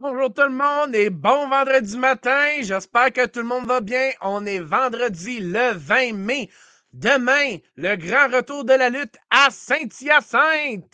[0.00, 2.62] Bonjour tout le monde et bon vendredi matin.
[2.62, 4.10] J'espère que tout le monde va bien.
[4.20, 6.50] On est vendredi le 20 mai.
[6.92, 10.84] Demain, le grand retour de la lutte à Saint-Hyacinthe.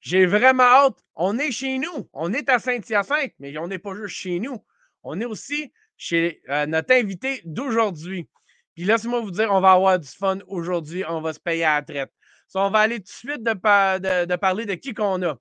[0.00, 0.98] J'ai vraiment hâte.
[1.16, 2.08] On est chez nous.
[2.12, 4.64] On est à Saint-Hyacinthe, mais on n'est pas juste chez nous.
[5.02, 8.28] On est aussi chez euh, notre invité d'aujourd'hui.
[8.76, 11.02] Puis laissez-moi vous dire, on va avoir du fun aujourd'hui.
[11.08, 12.12] On va se payer à la traite.
[12.54, 15.36] on va aller tout de suite de, de parler de qui qu'on a.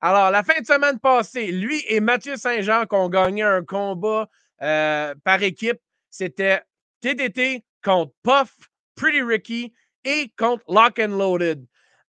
[0.00, 4.28] Alors, la fin de semaine passée, lui et Mathieu Saint-Jean qui ont gagné un combat
[4.62, 5.80] euh, par équipe.
[6.10, 6.62] C'était
[7.00, 8.54] TDT contre Puff,
[8.94, 9.72] Pretty Ricky
[10.04, 11.66] et contre Lock and Loaded.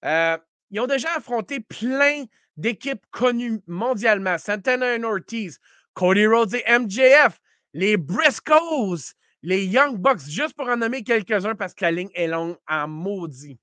[0.05, 0.38] Euh,
[0.70, 2.25] ils ont déjà affronté plein
[2.58, 4.38] d'équipes connues mondialement.
[4.38, 5.59] Santana et Ortiz,
[5.94, 7.39] Cody Rhodes et MJF,
[7.73, 9.13] les Briscoes,
[9.44, 12.88] les Young Bucks, juste pour en nommer quelques-uns parce que la ligne est longue en
[12.88, 13.59] maudit.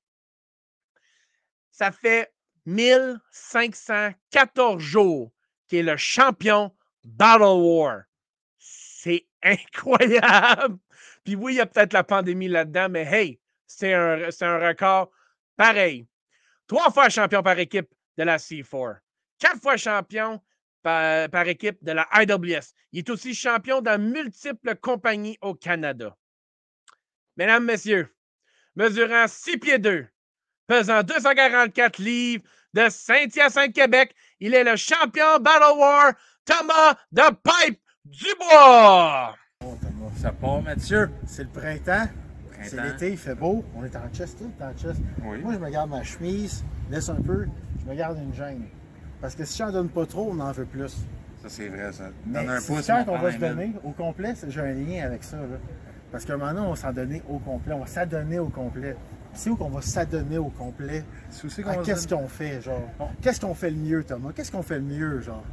[1.70, 2.32] Ça fait
[2.68, 5.32] 1514 jours
[5.68, 6.70] qui est le champion
[7.02, 8.02] Battle War.
[8.58, 10.78] C'est incroyable.
[11.24, 15.10] Puis oui, il y a peut-être la pandémie là-dedans, mais hey, c'est un, record
[15.56, 16.06] pareil.
[16.66, 18.98] Trois fois champion par équipe de la C4.
[19.38, 20.42] Quatre fois champion
[20.82, 22.74] par, par équipe de la IWS.
[22.92, 26.14] Il est aussi champion dans multiples compagnies au Canada.
[27.36, 28.14] Mesdames, Messieurs,
[28.74, 30.06] mesurant 6 pieds 2,
[30.66, 34.14] pesant 244 livres, de Saint-Hyacinthe, Québec.
[34.40, 36.12] Il est le champion Battle War,
[36.44, 39.34] Thomas de Pipe Dubois.
[39.64, 41.10] Oh, Thomas, ça part, Mathieu.
[41.26, 42.08] C'est le printemps.
[42.62, 43.64] C'est l'été, il fait beau.
[43.76, 45.00] On est en chest, tout en chest.
[45.22, 47.46] Moi, je me garde ma chemise, laisse un peu,
[47.80, 48.66] je me garde une gêne.
[49.20, 50.96] Parce que si j'en donne pas trop, on en veut plus.
[51.42, 52.10] Ça, c'est vrai, ça.
[52.26, 52.86] Donne un pouce.
[52.86, 55.36] Quand on va se donner au complet, j'ai un lien avec ça.
[55.36, 55.58] Là.
[56.10, 57.74] Parce qu'à un moment donné, on va s'en donner au complet.
[57.74, 58.96] On va s'adonner au complet
[59.34, 61.04] c'est où qu'on va s'adonner au complet?
[61.84, 62.88] Qu'est-ce qu'on fait, genre?
[63.22, 64.30] Qu'est-ce qu'on fait le mieux, Thomas?
[64.34, 65.44] Qu'est-ce qu'on fait le mieux, genre?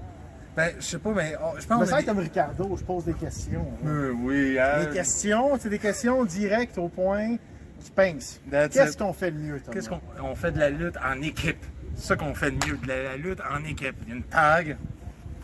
[0.56, 1.82] Ben, je sais pas, mais oh, je pense.
[1.82, 3.66] Me sens comme Ricardo, je pose des questions.
[3.86, 4.86] Euh, oui, hein?
[4.86, 7.36] Des questions, c'est des questions directes au point
[7.82, 8.40] qui pincent.
[8.50, 9.74] Qu'est-ce qu'on fait le mieux, Thomas?
[9.74, 11.64] Qu'est-ce qu'on fait de la lutte en équipe?
[11.96, 13.96] C'est ça qu'on fait le mieux, de la, lutte en équipe.
[14.08, 14.78] Une tag,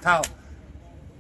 [0.02, 0.24] tag,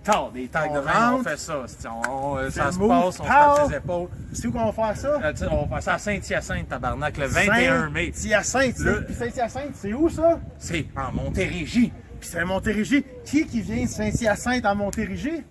[0.03, 1.63] tard, des tags de main, on fait ça.
[2.09, 4.09] On, euh, ça se passe, on se tape ses épaules.
[4.33, 5.19] C'est où qu'on va faire ça?
[5.23, 8.11] Euh, on va faire ça à Saint-Hyacinthe, tabarnak, le 21 mai.
[8.13, 10.39] Saint-Hyacinthe, Puis Saint-Hyacinthe, c'est où ça?
[10.57, 11.91] C'est en Montérégie.
[12.19, 13.03] Puis c'est à Montérégie.
[13.25, 15.43] Qui qui vient de Saint-Hyacinthe en Montérégie?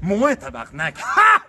[0.00, 0.96] Moi, tabarnak.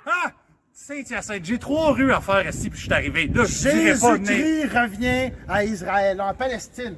[0.06, 0.32] Ha!
[0.74, 3.28] Saint-Hyacinthe, j'ai trois rues à faire ici, puis je suis arrivé.
[3.34, 6.96] Là, Jésus-Christ revient à Israël, en Palestine.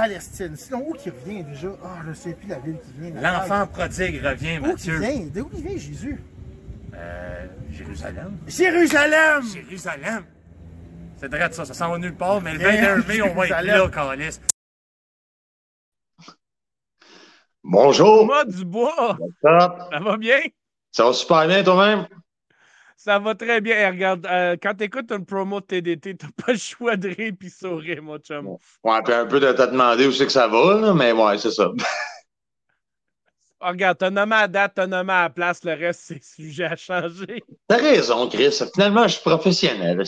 [0.00, 0.56] Palestine.
[0.56, 1.68] Sinon, où qui revient déjà?
[1.84, 3.20] Ah, je ne sais plus la ville qui vient.
[3.20, 4.98] L'enfant prodigue revient, Mathieu.
[4.98, 5.26] Où il vient?
[5.34, 6.20] D'où il vient, Jésus?
[6.94, 8.38] Euh, Jérusalem.
[8.46, 9.42] Jérusalem!
[9.52, 10.24] Jérusalem!
[11.16, 13.62] C'est vrai ça, ça s'en va nulle part, mais le 21 mai, on va être
[13.62, 14.40] là, Calis.
[17.62, 18.20] Bonjour!
[18.20, 19.18] Thomas Dubois!
[19.42, 20.40] Ça va bien?
[20.90, 22.06] Ça va super bien toi-même?
[23.02, 23.90] Ça va très bien.
[23.90, 27.32] regarde, euh, quand tu écoutes une promo de TDT, t'as pas le choix de rire
[27.42, 28.58] et sourire, mon chum.
[28.84, 31.38] Ouais, puis un peu de te demander où c'est que ça va, là, mais ouais,
[31.38, 31.72] c'est ça.
[33.58, 36.64] Ah, regarde, t'as nommé à date, t'as nommé à la place, le reste, c'est sujet
[36.64, 37.42] à changer.
[37.68, 38.60] T'as raison, Chris.
[38.74, 40.02] Finalement, je suis professionnel,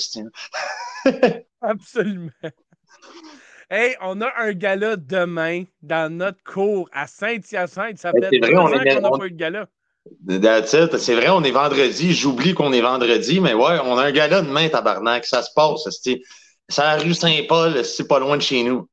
[1.62, 2.30] Absolument.
[3.70, 7.96] Hey, on a un gala demain dans notre cours à Saint-Hyacinthe.
[7.96, 9.66] Ça fait deux ans qu'on n'a pas eu de gala.
[10.28, 12.12] C'est vrai, on est vendredi.
[12.12, 15.24] J'oublie qu'on est vendredi, mais ouais, on a un gala demain, tabarnak.
[15.24, 15.88] Ça se passe.
[15.90, 16.20] C'est
[16.78, 18.88] la rue Saint-Paul, c'est pas loin de chez nous.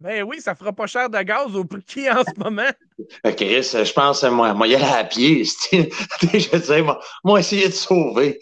[0.00, 2.68] Ben oui, ça fera pas cher de gaz au prix en ce moment.
[3.36, 5.44] Chris, je pense, moi, moi, y aller à pied.
[5.72, 8.38] je sais, moi, moi, essayer de sauver.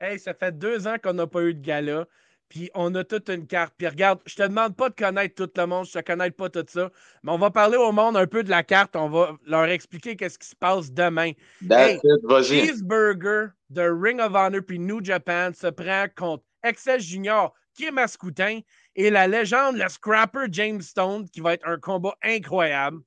[0.00, 2.06] Hey, ça fait deux ans qu'on n'a pas eu de gala.
[2.48, 3.74] Puis on a toute une carte.
[3.76, 6.48] Puis regarde, je te demande pas de connaître tout le monde, je te connais pas
[6.48, 6.90] tout ça,
[7.22, 8.96] mais on va parler au monde un peu de la carte.
[8.96, 11.32] On va leur expliquer qu'est-ce qui se passe demain.
[11.70, 12.00] Hey,
[12.42, 17.90] Cheeseburger de Ring of Honor puis New Japan se prend contre Excel Junior, qui est
[17.90, 18.60] mascoutin,
[18.96, 22.98] et la légende, le scrapper James Stone, qui va être un combat incroyable.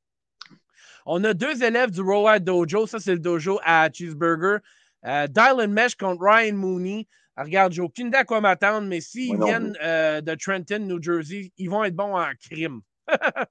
[1.06, 2.88] On a deux élèves du Royal Dojo.
[2.88, 4.60] Ça, c'est le dojo à Cheeseburger.
[5.06, 7.07] Euh, Dylan Mesh contre Ryan Mooney.
[7.36, 11.01] Ah, regarde, j'ai aucune idée à quoi m'attendre, mais s'ils viennent euh, de Trenton, New
[11.01, 12.81] Jersey, ils vont être bons en crime.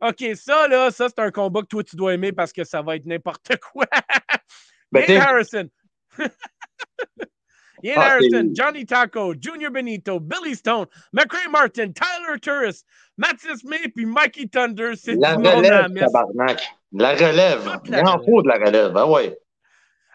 [0.00, 2.82] OK, ça, là, ça, c'est un combat que toi, tu dois aimer parce que ça
[2.82, 3.86] va être n'importe quoi.
[4.92, 5.68] Ben, Ian Harrison.
[7.82, 12.84] Ian ah, Harrison, Johnny Taco, Junior Benito, Billy Stone, McRae Martin, Tyler Turris,
[13.18, 14.96] Mathis May, puis Mikey Thunder.
[14.96, 16.62] C'est la relève, tabarnak.
[16.92, 17.80] La relève.
[17.86, 18.96] Il en faut de la relève.
[18.96, 19.36] Ah ouais.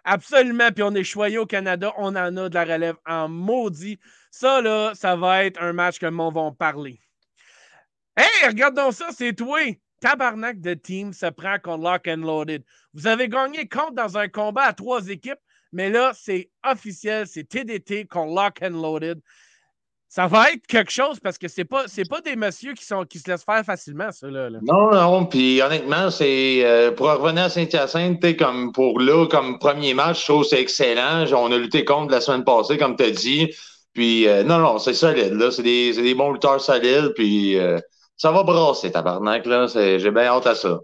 [0.03, 0.71] Absolument.
[0.71, 1.93] Puis on est choyé au Canada.
[1.97, 3.99] On en a de la relève en maudit.
[4.31, 6.99] Ça, là, ça va être un match que le monde va parler.
[8.17, 9.59] Hey, regarde donc ça, c'est toi.
[10.01, 12.63] tabarnak de team se prend contre Lock and Loaded.
[12.93, 15.39] Vous avez gagné compte dans un combat à trois équipes,
[15.71, 19.21] mais là, c'est officiel, c'est TDT contre Lock and Loaded.
[20.13, 23.17] Ça va être quelque chose parce que c'est pas pas des messieurs qui sont qui
[23.17, 24.49] se laissent faire facilement, ça là.
[24.61, 29.93] Non, non, puis honnêtement, c'est euh, pour revenir à Saint-Hyacinthe, comme pour là, comme premier
[29.93, 31.23] match, je trouve que c'est excellent.
[31.31, 33.55] On a lutté contre la semaine passée, comme tu as dit.
[33.93, 35.49] Puis euh, non, non, c'est solide, là.
[35.49, 37.79] C'est des, des, bons lutteurs solides, puis euh,
[38.17, 39.67] ça va brasser, tabarnak, là.
[39.67, 40.77] J'ai bien hâte à ça.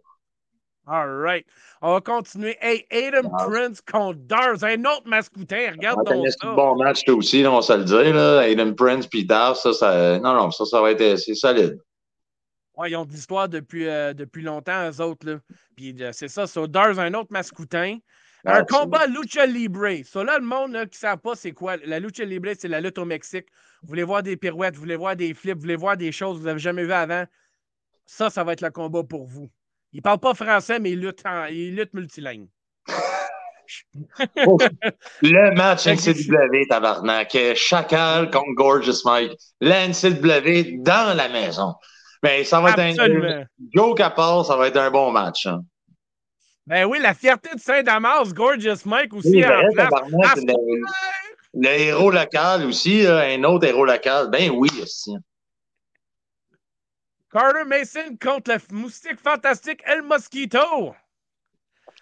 [0.88, 1.46] All right.
[1.82, 2.58] On va continuer.
[2.62, 5.72] Hey, Aiden Prince contre Dars, un autre mascoutin.
[5.72, 6.48] Regarde ah, donc ça.
[6.48, 8.16] un bon match, toi aussi, on va se le dire.
[8.16, 8.48] Là.
[8.48, 11.80] Aiden Prince puis Dars, ça, ça, non, non, ça, ça va être c'est solide.
[12.76, 15.28] Ouais, ils ont de l'histoire depuis, euh, depuis longtemps, eux autres.
[15.28, 15.40] Là.
[15.76, 17.98] Puis euh, c'est ça, so Dars, un autre mascoutin.
[18.46, 20.06] Un combat Lucha Libre.
[20.06, 21.76] Ça, là, le monde là, qui ne sait pas c'est quoi.
[21.78, 23.48] La Lucha Libre, c'est la lutte au Mexique.
[23.82, 26.36] Vous voulez voir des pirouettes, vous voulez voir des flips, vous voulez voir des choses
[26.38, 27.26] que vous n'avez jamais vues avant.
[28.06, 29.50] Ça, ça va être le combat pour vous.
[29.94, 32.48] Il parle pas français, mais il lutte, en, il lutte multilingue.
[35.22, 37.38] le match NCW, tabarnak.
[37.56, 39.34] Chacal contre Gorgeous Mike.
[39.60, 41.76] La NCW dans la maison.
[42.24, 43.46] Mais ça va être un.
[43.74, 45.46] Joe part, ça va être un bon match.
[45.46, 45.62] Hein.
[46.66, 49.90] Ben oui, la fierté de Saint-Damas, Gorgeous Mike aussi en place.
[50.36, 50.82] Le,
[51.54, 54.30] le, héros local aussi, un autre héros local.
[54.32, 55.16] Ben oui, aussi.
[57.32, 60.96] Carter Mason contre le moustique fantastique El Mosquito.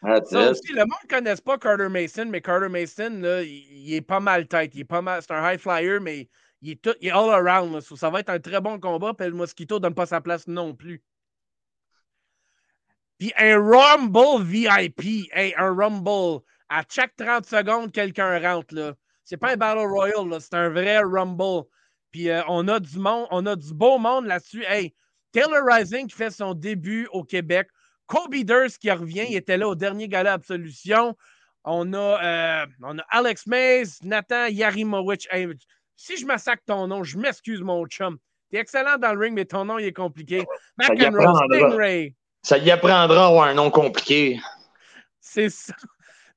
[0.01, 4.01] Ça aussi, le monde ne connaît pas Carter Mason, mais Carter Mason, là, il, est
[4.01, 4.75] pas mal tête.
[4.75, 5.21] Il est pas mal.
[5.21, 6.29] C'est un high flyer, mais
[6.61, 7.79] il est, tout, il est all around.
[7.81, 9.13] ça va être un très bon combat.
[9.13, 11.01] Puis El Mosquito ne donne pas sa place non plus.
[13.17, 15.29] Puis un Rumble VIP.
[15.33, 16.43] un Rumble.
[16.69, 18.75] À chaque 30 secondes, quelqu'un rentre.
[18.75, 18.93] Là.
[19.23, 21.67] C'est pas un Battle Royale, c'est un vrai Rumble.
[22.11, 24.63] Puis euh, on a du monde, on a du beau monde là-dessus.
[24.67, 24.93] Hey,
[25.35, 27.67] Taylor Rising qui fait son début au Québec.
[28.07, 31.13] Kobe Durst qui revient, il était là au dernier gala Absolution.
[31.65, 35.27] On a, euh, on a Alex Mays, Nathan Yarimowicz.
[35.97, 38.17] si je massacre ton nom, je m'excuse, mon chum.
[38.49, 40.45] T'es excellent dans le ring, mais ton nom il est compliqué.
[40.77, 42.15] McEnroe, Stingray.
[42.41, 44.39] Ça y apprendra à avoir un nom compliqué.
[45.19, 45.73] C'est ça.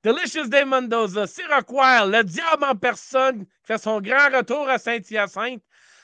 [0.02, 1.26] Delicious Day Mendoza,
[1.68, 5.62] Wild, le diable en personne qui fait son grand retour à Saint-Hyacinthe.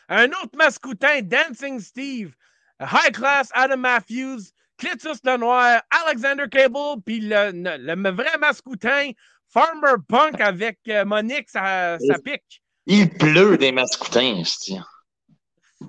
[0.09, 2.35] Un autre mascoutin, Dancing Steve.
[2.81, 9.11] High Class, Adam Matthews, Clitus Lenoir, Alexander Cable, puis le, le, vrai mascoutin,
[9.49, 12.63] Farmer Punk avec Monique, ça, ça pique.
[12.87, 14.43] Il pleut des mascoutins,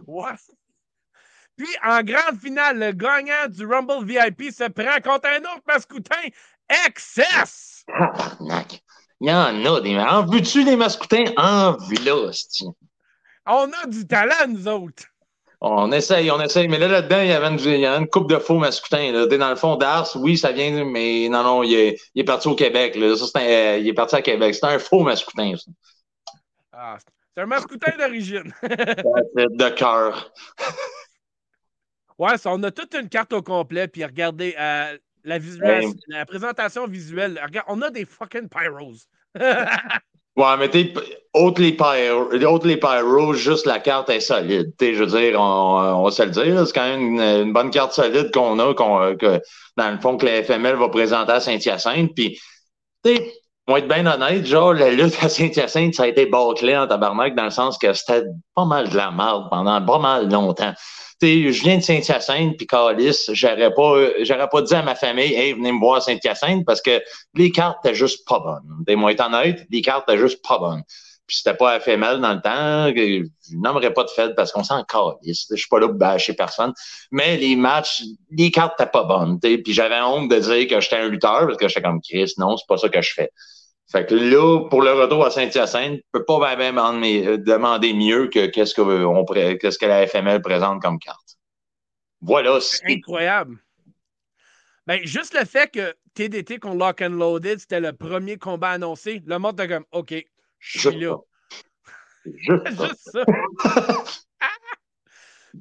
[0.08, 0.32] Ouais.
[1.58, 6.22] Puis en grande finale, le gagnant du Rumble VIP se prend contre un autre mascoutin,
[6.88, 7.86] Excess!
[9.22, 9.98] Il y en a des.
[9.98, 11.26] En veux-tu des mascoutins?
[11.38, 12.32] En vue là,
[13.46, 15.06] On a du talent, nous autres.
[15.62, 16.68] On essaye, on essaye.
[16.68, 19.12] Mais là, là-dedans, il y avait une, il y une coupe de faux masculins.
[19.12, 19.26] Là.
[19.26, 22.48] Dans le fond, d'Ars, oui, ça vient, mais non, non, il est, il est parti
[22.48, 22.96] au Québec.
[22.96, 23.16] Là.
[23.16, 24.56] Ça, un, il est parti à Québec.
[24.56, 25.72] C'est un faux masculin, ça.
[26.72, 26.98] Ah,
[27.36, 28.54] c'est un masculin d'origine.
[28.64, 30.34] de cœur.
[32.20, 33.88] ouais, ça, on a toute une carte au complet.
[33.88, 37.40] Puis regardez, euh, la, visuelle, la présentation visuelle.
[37.44, 39.08] Regarde, on a des fucking pyros.
[40.36, 40.94] Ouais, mais t'es,
[41.34, 44.76] autre les pyros, juste la carte est solide.
[44.78, 47.70] T'sais, je veux dire, on, on va se le dire, c'est quand même une, bonne
[47.70, 49.42] carte solide qu'on a, qu'on, que,
[49.78, 52.14] dans le fond, que la FML va présenter à Saint-Hyacinthe.
[52.16, 52.40] Puis,
[53.04, 53.34] t'sais,
[53.66, 57.34] pour être bien honnête, genre, la lutte à Saint-Hyacinthe, ça a été bâclé en tabarnak
[57.36, 58.24] dans le sens que c'était
[58.56, 60.74] pas mal de la merde pendant pas mal longtemps
[61.22, 65.72] je viens de Saint-Hyacinthe, puis Calis, j'aurais pas, pas dit à ma famille, hey, venez
[65.72, 67.02] me voir à Saint-Hyacinthe, parce que
[67.34, 68.84] les cartes étaient juste pas bonnes.
[68.86, 70.84] Des moi étant honnête, les cartes étaient juste pas bonnes.
[71.28, 74.84] Puis c'était pas FML dans le temps, je n'aimerais pas de fête parce qu'on s'en
[74.84, 75.48] calisse.
[75.50, 76.72] Je suis pas là pour bâcher personne.
[77.12, 79.40] Mais les matchs, les cartes étaient pas bonnes.
[79.40, 82.58] Puis j'avais honte de dire que j'étais un lutteur parce que j'étais comme Chris, non,
[82.58, 83.32] c'est pas ça que je fais.
[83.96, 88.48] Fait que là, pour le retour à Saint-Hyacinthe, je peux pas vraiment demander mieux que
[88.48, 91.38] qu'est-ce que, on, qu'est-ce que la FML présente comme carte.
[92.20, 92.60] Voilà.
[92.60, 93.56] C'est incroyable.
[94.86, 99.24] Ben, juste le fait que TDT contre Lock and Loaded, c'était le premier combat annoncé,
[99.26, 100.14] le monde était comme OK,
[100.60, 101.16] je suis là.
[102.26, 103.24] Juste, ça.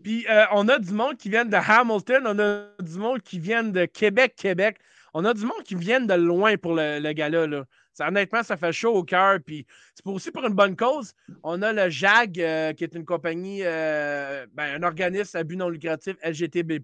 [0.03, 3.39] Puis euh, on a du monde qui vient de Hamilton, on a du monde qui
[3.39, 4.79] vient de Québec, Québec.
[5.17, 7.47] On a du monde qui vient de loin pour le, le gala.
[7.47, 7.65] Là
[8.01, 9.39] honnêtement, ça fait chaud au cœur.
[9.45, 11.13] Puis c'est aussi pour une bonne cause.
[11.43, 15.57] On a le JAG, euh, qui est une compagnie, euh, ben, un organisme à but
[15.57, 16.81] non lucratif LGTB.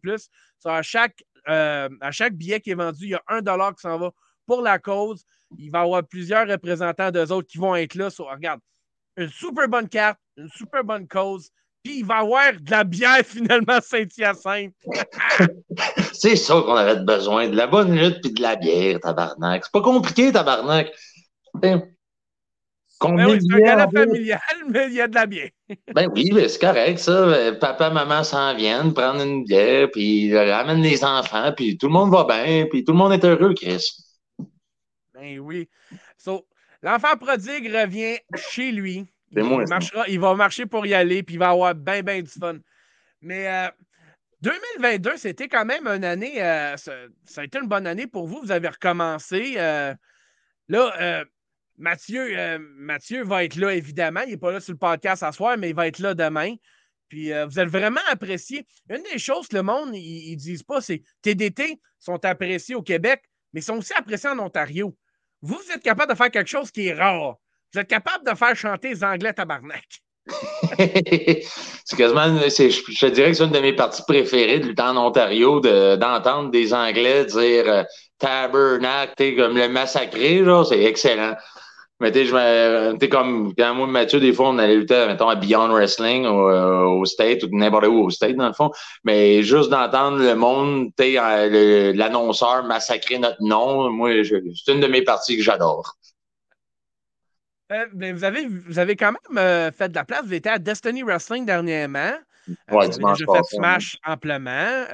[0.65, 3.83] à, chaque, euh, à chaque billet qui est vendu, il y a un dollar qui
[3.83, 4.13] s'en va
[4.47, 5.25] pour la cause.
[5.59, 8.09] Il va y avoir plusieurs représentants d'eux autres qui vont être là.
[8.19, 8.61] regarde,
[9.17, 11.51] une super bonne carte, une super bonne cause.
[11.83, 14.75] Puis il va avoir de la bière finalement Saint-Hyacinthe.
[16.13, 19.65] c'est ça qu'on avait besoin, de la bonne lutte puis de la bière, tabarnak.
[19.65, 20.93] C'est pas compliqué, tabarnak.
[21.55, 21.83] Ben
[23.03, 25.49] oui, c'est un gala familial, mais il y a de la bière.
[25.95, 27.53] ben oui, mais c'est correct, ça.
[27.59, 32.11] Papa, maman s'en viennent prendre une bière, puis amènent les enfants, puis tout le monde
[32.11, 33.87] va bien, puis tout le monde est heureux, Chris.
[35.15, 35.69] Ben oui.
[36.83, 39.07] L'enfant prodigue revient chez lui.
[39.33, 42.31] Il, marchera, il va marcher pour y aller, puis il va avoir bien, bien du
[42.31, 42.59] fun.
[43.21, 43.71] Mais
[44.43, 46.93] 2022, euh, c'était quand même une année, euh, ça,
[47.37, 48.41] a été une bonne année pour vous.
[48.43, 49.55] Vous avez recommencé.
[49.57, 49.95] Euh,
[50.69, 51.25] là,
[51.77, 54.21] Mathieu, Mathieu va être là, évidemment.
[54.23, 56.55] Il n'est pas là sur le podcast à soir, mais il va être là demain.
[57.09, 58.67] Puis vous allez vraiment apprécier.
[58.89, 62.83] Une des choses que le monde, ils, ne disent pas, c'est TDT sont appréciés au
[62.83, 63.23] Québec,
[63.53, 64.97] mais sont aussi appréciés en Ontario.
[65.43, 67.37] Vous, vous êtes capable de faire quelque chose qui est rare.
[67.73, 69.87] Vous êtes capable de faire chanter les Anglais tabarnak.
[70.77, 75.09] c'est quasiment, je, te dirais que c'est une de mes parties préférées du temps en
[75.09, 77.83] Ontario, d'entendre des Anglais dire euh,
[78.19, 81.35] tabernacle, comme le massacré, genre, c'est excellent.
[82.01, 85.35] Mais tu sais, comme quand moi et Mathieu, des fois, on allait lutter, mettons, à
[85.35, 88.71] Beyond Wrestling au, euh, au State ou n'importe où au State, dans le fond.
[89.05, 94.87] Mais juste d'entendre le monde, tu sais, l'annonceur massacrer notre nom, moi, c'est une de
[94.87, 95.97] mes parties que j'adore.
[97.71, 100.23] Euh, vous, avez, vous avez quand même euh, fait de la place.
[100.25, 102.15] Vous étiez à Destiny Wrestling dernièrement.
[102.49, 104.85] Euh, vous avez déjà fait Smash amplement.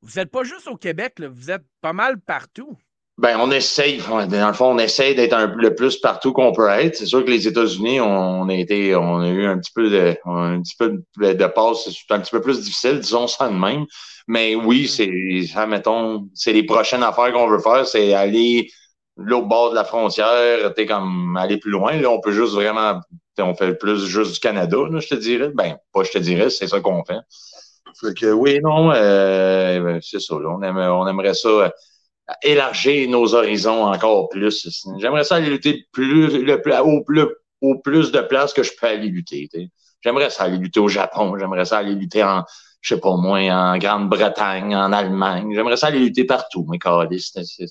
[0.00, 2.76] vous n'êtes pas juste au Québec, vous êtes pas mal partout.
[3.18, 3.98] Ben, on essaye.
[3.98, 6.96] Dans le fond, on essaye d'être le plus partout qu'on peut être.
[6.96, 10.16] C'est sûr que les États-Unis, on, a été, on a eu un petit peu de,
[10.24, 11.90] un petit peu de passe.
[11.90, 13.84] C'est un petit peu plus difficile, disons ça de même.
[14.26, 14.86] Mais oui, mm.
[14.88, 18.70] c'est, mettons, c'est les prochaines affaires qu'on veut faire, c'est aller
[19.24, 21.96] l'autre bord de la frontière, t'es comme aller plus loin.
[22.00, 23.00] Là, on peut juste vraiment,
[23.38, 25.50] on fait plus juste du Canada, là, je te dirais.
[25.54, 27.20] Ben, pas je te dirais, c'est ça qu'on fait.
[28.00, 30.34] Fait que oui, non, euh, c'est ça.
[30.34, 31.68] Là, on, on aimerait ça euh,
[32.42, 34.68] élargir nos horizons encore plus.
[34.98, 37.26] J'aimerais ça aller lutter plus, le, au, plus,
[37.60, 39.48] au plus de places que je peux aller lutter.
[40.00, 41.36] J'aimerais ça aller lutter au Japon.
[41.38, 42.44] J'aimerais ça aller lutter en,
[42.80, 45.52] je sais pas moi, en Grande-Bretagne, en Allemagne.
[45.54, 46.78] J'aimerais ça aller lutter partout, mais
[47.18, 47.66] c'est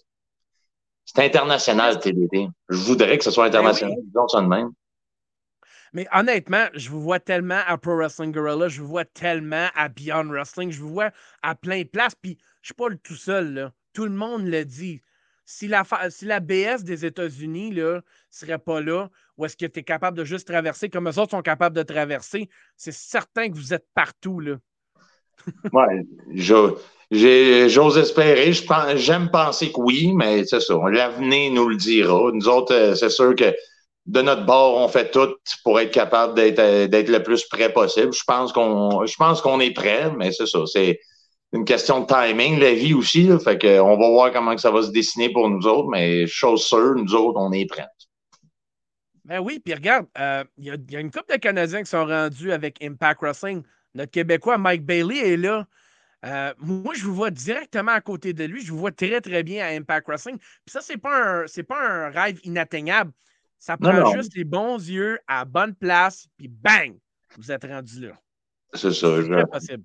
[1.05, 2.47] c'est international, TDT.
[2.69, 3.97] Je voudrais que ce soit ben international.
[4.05, 4.71] Disons ça de même.
[5.93, 9.89] Mais honnêtement, je vous vois tellement à Pro Wrestling Gorilla, je vous vois tellement à
[9.89, 13.15] Beyond Wrestling, je vous vois à plein de places, puis je suis pas le tout
[13.15, 13.73] seul, là.
[13.93, 15.01] Tout le monde le dit.
[15.43, 19.79] Si la, si la BS des États-Unis ne serait pas là, ou est-ce que tu
[19.81, 23.55] es capable de juste traverser comme eux autres sont capables de traverser, c'est certain que
[23.55, 24.57] vous êtes partout, là.
[25.73, 26.05] Ouais,
[27.11, 28.53] J'ose espérer.
[28.95, 30.75] J'aime penser que oui, mais c'est ça.
[30.89, 32.31] L'avenir nous le dira.
[32.33, 33.53] Nous autres, euh, c'est sûr que
[34.05, 38.13] de notre bord, on fait tout pour être capable d'être euh, le plus prêt possible.
[38.13, 40.59] Je pense qu'on je pense qu'on est prêt, mais c'est ça.
[40.65, 40.99] C'est
[41.53, 43.29] une question de timing, la vie aussi.
[43.43, 46.63] Fait on va voir comment que ça va se dessiner pour nous autres, mais chose
[46.63, 47.87] sûre, nous autres, on est prêts.
[49.25, 52.05] Ben oui, puis regarde, euh, il y, y, a une couple de Canadiens qui sont
[52.05, 53.63] rendus avec Impact Wrestling.
[53.95, 55.67] Notre Québécois Mike Bailey est là.
[56.23, 58.63] Euh, moi, je vous vois directement à côté de lui.
[58.63, 60.37] Je vous vois très, très bien à Impact Wrestling.
[60.37, 63.11] Puis ça, pas un, pas un rêve inatteignable.
[63.57, 66.97] Ça prend juste les bons yeux à bonne place, puis bang,
[67.37, 68.19] vous êtes rendu là.
[68.73, 69.21] C'est ça.
[69.21, 69.83] C'est possible.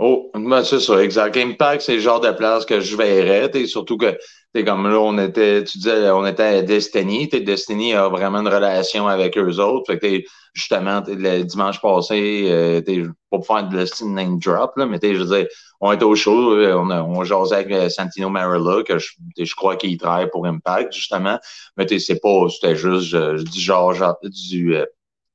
[0.00, 1.36] Oh, ben c'est ça, exact.
[1.36, 3.50] Impact, c'est le genre de place que je verrais.
[3.66, 4.16] surtout que
[4.52, 7.28] t'es comme là, on était, tu disais, on était à Destiny.
[7.28, 9.92] T'es Destiny a vraiment une relation avec eux autres.
[9.92, 10.22] Fait que
[10.54, 15.18] justement, le dimanche passé, euh, t'es pour faire de le name drop, là, mais je
[15.22, 15.46] veux dire,
[15.80, 19.54] on était au show, euh, on, on jasait avec euh, Santino Marella, que je, je
[19.54, 21.38] crois qu'il travaille pour Impact, justement.
[21.76, 24.76] Mais c'est pas, c'était juste je, du genre, du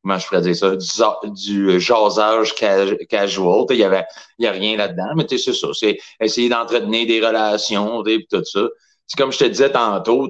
[0.04, 3.66] comment je pourrais dire ça, du, du jasage casual.
[3.70, 4.06] Il y avait,
[4.38, 5.68] y a rien là-dedans, mais c'est ça.
[5.74, 8.68] C'est essayer d'entretenir des relations, et tout ça.
[9.08, 10.30] C'est comme je te disais tantôt,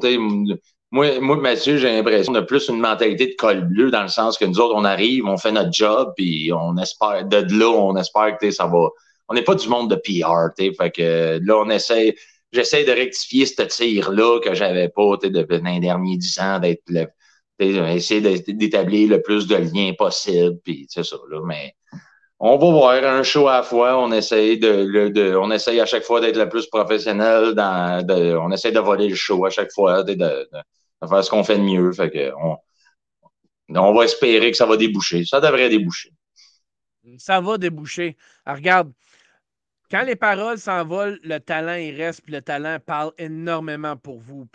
[0.92, 4.10] moi, moi, Mathieu, j'ai l'impression qu'on a plus une mentalité de col bleu dans le
[4.10, 7.68] sens que nous autres, on arrive, on fait notre job, puis on espère, de là,
[7.68, 8.90] on espère que ça va.
[9.28, 12.16] On n'est pas du monde de PR, t'sais, fait que là, on essaie,
[12.52, 16.84] j'essaie de rectifier ce tir-là que j'avais pas, t'sais, depuis les derniers dix ans, d'être
[17.60, 21.76] essayer d'établir le plus de liens possible, puis c'est ça, mais
[22.40, 24.60] on va voir un show à la fois, on essaye
[25.80, 29.72] à chaque fois d'être le plus professionnel, on essaye de voler le show à chaque
[29.72, 31.92] fois, de, faire ce qu'on fait de mieux,
[33.70, 36.12] on, va espérer que ça va déboucher, ça devrait déboucher.
[37.18, 38.18] Ça va déboucher.
[38.46, 38.92] Regarde,
[39.90, 44.46] quand les paroles s'envolent, le talent il reste, puis le talent parle énormément pour vous,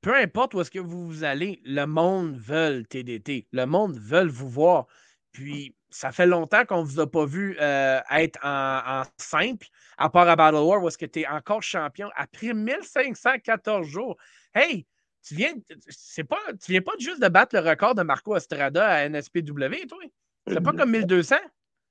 [0.00, 3.46] peu importe où est-ce que vous allez, le monde veut TDT.
[3.52, 4.86] Le monde veut vous voir.
[5.32, 9.66] Puis, ça fait longtemps qu'on ne vous a pas vu euh, être en, simple,
[9.98, 14.16] à part à Battle War, où est-ce que tu es encore champion après 1514 jours.
[14.54, 14.86] Hey,
[15.22, 15.52] tu viens,
[15.88, 19.86] c'est pas, tu viens pas juste de battre le record de Marco Estrada à NSPW,
[19.88, 20.02] toi?
[20.46, 21.36] C'est pas comme 1200?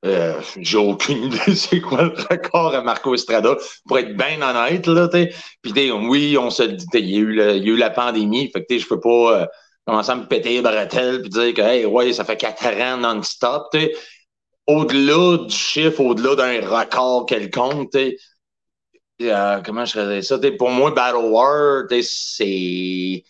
[0.06, 4.88] Euh, j'ai aucune idée c'est quoi le record à Marco Estrada, pour être bien honnête,
[4.88, 5.10] là.
[5.62, 8.64] Puis, oui, on se dit, il y, a eu y a eu la pandémie, fait
[8.66, 9.46] que, je peux pas euh,
[9.86, 12.98] commencer à me péter les bretelles puis dire que, hey, ouais, ça fait quatre ans
[12.98, 13.76] non-stop,
[14.68, 17.96] Au-delà du chiffre, au-delà d'un record quelconque,
[19.22, 20.40] euh, comment je faisais ça?
[20.58, 23.24] pour moi, Battle War, c'est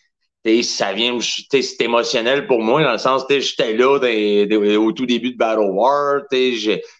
[0.63, 3.99] ça vient, c'est émotionnel pour moi, dans le sens, j'étais là
[4.79, 6.21] au tout début de Battle War,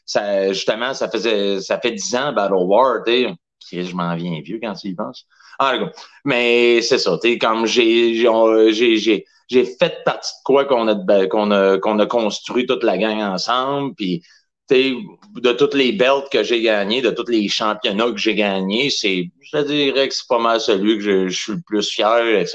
[0.05, 4.73] ça, justement, ça faisait, ça fait dix ans, Battle War, je m'en viens vieux quand
[4.73, 5.25] tu y penses.
[5.59, 5.77] Ah,
[6.25, 11.99] mais c'est ça, comme j'ai, j'ai, fait partie de quoi qu'on a, qu'on a, qu'on
[11.99, 14.21] a construit toute la gang ensemble, puis
[14.69, 19.29] de toutes les belts que j'ai gagnés, de tous les championnats que j'ai gagnés, c'est,
[19.41, 22.45] je dirais que c'est pas mal celui que je suis le plus fier.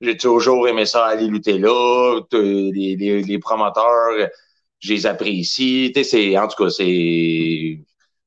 [0.00, 2.20] J'ai toujours aimé ça aller lutter là.
[2.32, 4.28] Les, promoteurs,
[4.78, 5.92] je les apprécie.
[6.36, 7.80] En tout cas, c'est,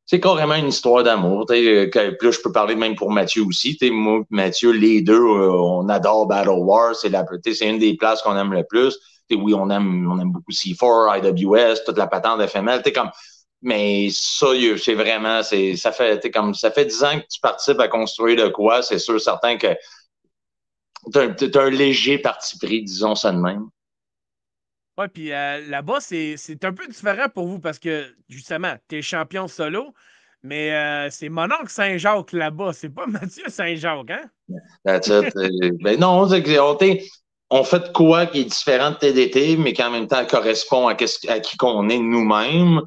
[0.05, 1.45] c'est carrément une histoire d'amour.
[1.49, 3.77] Je peux parler même pour Mathieu aussi.
[3.91, 6.93] Moi, Mathieu, les deux, euh, on adore Battle War.
[6.95, 7.09] C'est
[7.61, 8.95] une des places qu'on aime le plus.
[9.31, 12.83] oui, on aime, on aime beaucoup C4, IWS, toute la patente FML.
[12.93, 13.09] Comme,
[13.63, 17.87] mais ça, c'est vraiment, ça fait, comme, ça fait dix ans que tu participes à
[17.87, 18.83] construire de quoi.
[18.83, 19.75] C'est sûr, certain que
[21.11, 23.67] tu un, léger parti pris, disons ça de même.
[24.97, 29.01] Oui, puis euh, là-bas, c'est un peu différent pour vous parce que, justement, tu es
[29.01, 29.93] champion solo,
[30.43, 34.29] mais euh, c'est mon oncle Saint-Jacques là-bas, c'est pas Mathieu Saint-Jacques, hein?
[34.87, 36.77] Euh, ben non, on,
[37.49, 40.91] on fait quoi qui est différent de TDT, mais qui en même temps correspond à,
[40.93, 42.81] à qui qu'on est nous-mêmes.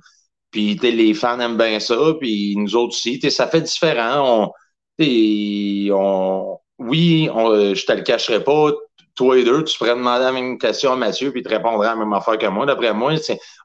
[0.50, 3.20] Puis les fans aiment bien ça, puis nous autres aussi.
[3.30, 4.52] Ça fait différent.
[4.98, 8.70] On, on, oui, on, euh, je te le cacherai pas,
[9.14, 11.96] toi et deux, tu pourrais demander la même question à Mathieu, puis te répondrait la
[11.96, 12.66] même affaire que moi.
[12.66, 13.14] D'après moi,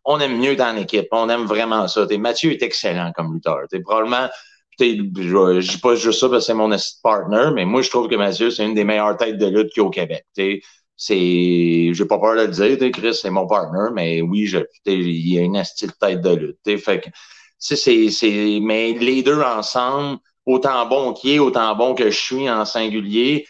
[0.06, 1.08] on aime mieux dans l'équipe.
[1.12, 2.08] On aime vraiment ça.
[2.18, 3.60] Mathieu est excellent comme lutteur.
[3.70, 4.30] T'es probablement,
[4.80, 6.70] je ne dis pas juste ça parce que c'est mon
[7.04, 9.82] partner, mais moi, je trouve que Mathieu, c'est une des meilleures têtes de lutte qu'il
[9.82, 10.26] y a au Québec.
[10.34, 10.62] T'sais.
[10.96, 15.34] C'est, j'ai pas peur de le dire, Chris, c'est mon partner, mais oui, je, il
[15.34, 16.80] y a une style tête de lutte.
[16.80, 17.10] Fait que,
[17.58, 22.50] c'est, c'est, mais les deux ensemble, autant bon qu'il est, autant bon que je suis
[22.50, 23.46] en singulier,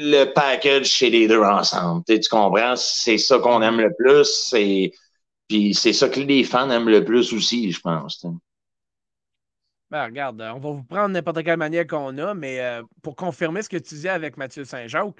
[0.00, 2.02] le package chez les deux ensemble.
[2.06, 2.76] Tu, comprends?
[2.76, 4.54] C'est ça qu'on aime le plus.
[5.48, 8.24] Puis c'est ça que les fans aiment le plus aussi, je pense.
[9.90, 13.62] Ben, regarde, on va vous prendre n'importe quelle manière qu'on a, mais euh, pour confirmer
[13.62, 15.14] ce que tu disais avec Mathieu Saint-Jacques,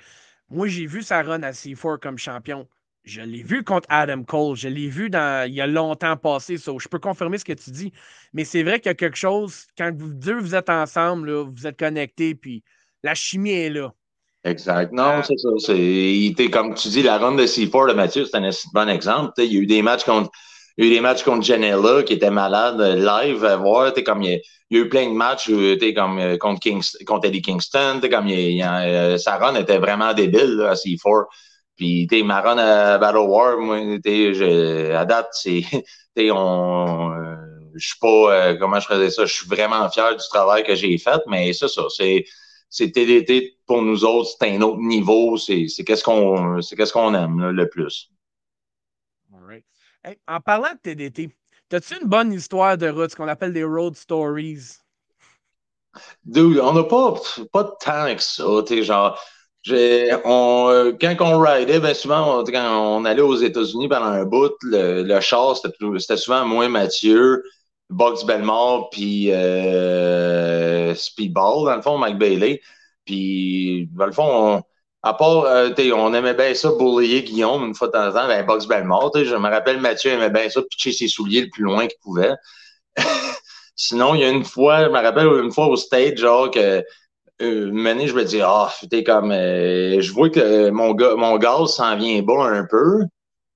[0.49, 2.69] moi, j'ai vu sa run à C4 comme champion.
[3.07, 4.57] Je l'ai vu contre Adam Cole.
[4.57, 6.59] Je l'ai vu dans, il y a longtemps passé.
[6.59, 7.93] So, je peux confirmer ce que tu dis.
[8.33, 11.67] Mais c'est vrai qu'il y a quelque chose, quand vous deux vous êtes ensemble, vous
[11.69, 12.65] êtes connectés, puis
[13.05, 13.93] la chimie est là.
[14.45, 14.93] Exact.
[14.93, 15.49] Non, euh, c'est ça.
[15.59, 19.33] C'est, comme tu dis, la run de C4 de Mathieu, c'est un bon exemple.
[19.39, 20.31] il y a eu des matchs contre.
[20.77, 23.93] Il y a eu des matchs contre Janela qui étaient malades live à voir.
[24.05, 24.41] Comme il,
[24.71, 25.47] y a, eu plein de matchs
[25.95, 26.61] comme, euh, contre,
[27.05, 28.01] contre Eddie Kingston.
[28.11, 31.27] Comme il, euh, sa run était vraiment débile à C4.
[31.77, 35.63] Puis, tu ma run à Battle War, moi, je, à date, c'est,
[36.33, 37.37] on, euh,
[37.75, 40.75] je suis pas, euh, comment je faisais ça, je suis vraiment fier du travail que
[40.75, 42.25] j'ai fait, mais c'est ça, c'est,
[42.71, 46.95] c'est TDT pour nous autres, c'est un autre niveau, c'est, c'est qu'est-ce qu'on, c'est qu'est-ce
[46.95, 48.11] qu'on aime le plus.
[50.27, 51.29] en parlant de TDT,
[51.73, 54.79] as-tu une bonne histoire de route, ce qu'on appelle des road stories?
[56.25, 57.15] Dude, on n'a pas,
[57.53, 59.19] pas de temps que ça, tu genre,
[60.25, 64.53] on, euh, quand on ridait, ben souvent, quand on allait aux États-Unis pendant un bout,
[64.63, 67.43] le, le char, c'était souvent moi, Mathieu,
[67.91, 72.61] Box Belmore, puis euh, Speedball, dans le fond, Mike Bailey.
[73.05, 74.63] Puis, dans le fond,
[75.03, 78.27] à part, euh, on aimait bien ça, boulier Guillaume une fois de temps en temps,
[78.27, 79.13] ben, Box Belmore.
[79.15, 82.35] Je me rappelle, Mathieu aimait bien ça, pitcher ses souliers le plus loin qu'il pouvait.
[83.77, 86.83] Sinon, il y a une fois, je me rappelle une fois au stage, genre que
[87.41, 91.75] une année, je me dis, ah, t'es comme, euh, je vois que mon, mon gaz
[91.75, 93.05] s'en vient bas un peu,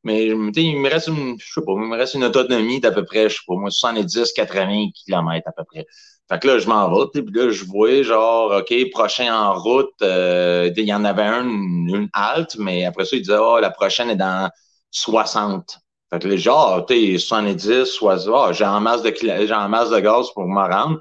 [0.04, 3.04] mais il me reste une, je sais pas, il me reste une autonomie d'à peu
[3.04, 5.86] près, je sais pas, moi, 70, 80 km à peu près.
[6.30, 9.90] Fait que là, je m'en vais, puis là, je vois, genre, OK, prochain en route,
[10.02, 13.70] euh, il y en avait un, une, halte, mais après ça, il disait, oh, la
[13.70, 14.48] prochaine est dans
[14.90, 15.78] 60.
[16.10, 19.90] Fait que là, genre, tu 70, 60, oh, j'ai en masse de, j'ai en masse
[19.90, 21.00] de gaz pour me rendre.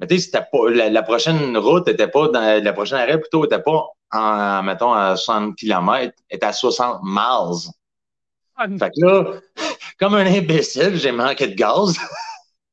[0.00, 3.62] Mais tu sais, pas, la, prochaine route était pas dans, la prochaine arrêt plutôt était
[3.62, 7.70] pas en, mettons, à 60 km, était à 60 miles.
[8.56, 9.24] Ah, fait que là,
[9.98, 11.96] comme un imbécile, j'ai manqué de gaz.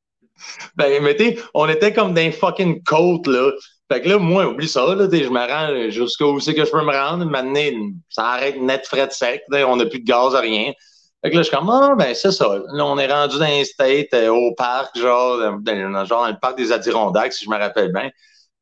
[0.76, 3.52] ben, mettez, on était comme dans fucking côte, là.
[3.92, 6.82] Fait que là, moi, oublie ça, là, je me rends jusqu'où c'est que je peux
[6.82, 7.26] me rendre.
[7.26, 9.44] Maintenant, ça arrête net frais de sec.
[9.52, 10.72] On n'a plus de gaz, rien.
[11.24, 12.48] Fait que là, je suis comme, ah, ben, c'est ça.
[12.74, 16.40] Là, on est rendu dans un state, euh, au parc, genre dans, genre dans le
[16.40, 18.10] parc des Adirondacks, si je me rappelle bien.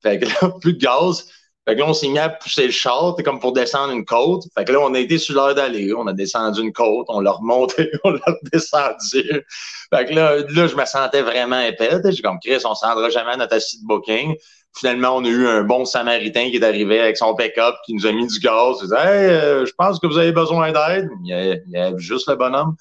[0.01, 1.29] Fait que là, plus de gaz.
[1.65, 4.43] Fait que là, on s'est à pousser le char, comme pour descendre une côte.
[4.57, 5.93] Fait que là, on a été sur l'heure d'aller.
[5.93, 9.45] On a descendu une côte, on l'a remonté, on l'a redescendu.
[9.93, 12.01] Fait que là, là, je me sentais vraiment épais.
[12.11, 14.35] J'ai comme, Chris, on s'en rendra jamais à notre assis de booking.
[14.75, 18.05] Finalement, on a eu un bon Samaritain qui est arrivé avec son pick-up, qui nous
[18.05, 18.77] a mis du gaz.
[18.81, 21.09] Il dit, hey, euh, je pense que vous avez besoin d'aide.
[21.23, 22.75] Il y a, juste le bonhomme.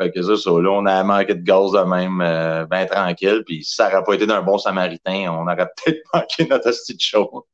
[0.00, 3.42] Fait que ça, ça, là, on a manqué de gaz de même, euh, bien tranquille.
[3.46, 7.00] Puis si ça n'aurait pas été d'un bon Samaritain, on aurait peut-être manqué notre de
[7.00, 7.46] show.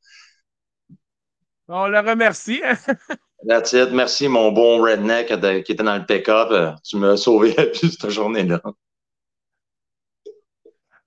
[1.67, 2.61] On le remercie.
[3.47, 3.91] That's it.
[3.91, 5.27] Merci, mon bon redneck
[5.65, 6.77] qui était dans le pick-up.
[6.83, 8.61] Tu m'as sauvé la vie cette journée-là.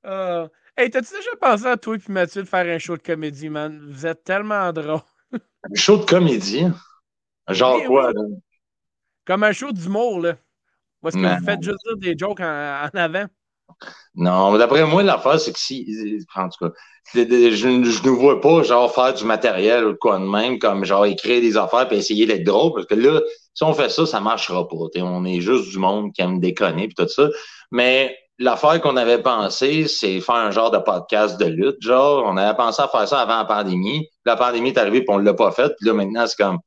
[0.06, 3.48] Euh, Hey, t'as-tu déjà pensé à toi et Mathieu de faire un show de comédie,
[3.48, 3.80] man?
[3.90, 5.00] Vous êtes tellement drôle.
[5.32, 6.66] un show de comédie?
[7.48, 8.22] Genre quoi, là?
[9.24, 10.36] Comme un show d'humour, là.
[11.00, 13.26] Parce que vous faites juste dire des jokes en, avant?
[14.16, 15.86] Non, mais d'après moi, l'affaire, c'est que si.
[16.34, 16.74] En tout cas,
[17.14, 21.40] je, ne vois pas, genre, faire du matériel ou quoi de même, comme genre écrire
[21.40, 23.20] des affaires et essayer d'être drôle, parce que là,
[23.52, 24.76] si on fait ça, ça marchera pas.
[24.96, 27.28] On est juste du monde qui aime déconner et tout ça.
[27.70, 31.80] Mais l'affaire qu'on avait pensé, c'est faire un genre de podcast de lutte.
[31.80, 34.08] Genre, on avait pensé à faire ça avant la pandémie.
[34.24, 35.72] La pandémie est arrivée, puis on l'a pas fait.
[35.78, 36.58] Puis là, maintenant, c'est comme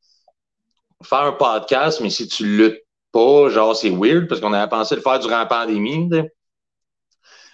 [1.03, 4.95] faire un podcast, mais si tu luttes pas, genre, c'est weird, parce qu'on avait pensé
[4.95, 6.10] le faire durant la pandémie.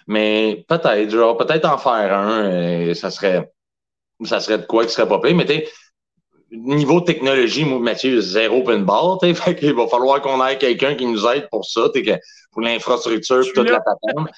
[0.06, 3.50] Mais peut-être, genre, peut-être en faire un, euh, ça serait
[4.22, 5.34] ça serait de quoi qui serait pas pire.
[5.34, 5.44] Mais
[6.54, 11.06] niveau technologie, moi, Mathieu, zéro open bar, fait qu'il va falloir qu'on ait quelqu'un qui
[11.06, 12.18] nous aide pour ça, que,
[12.52, 14.30] pour l'infrastructure toute la patente.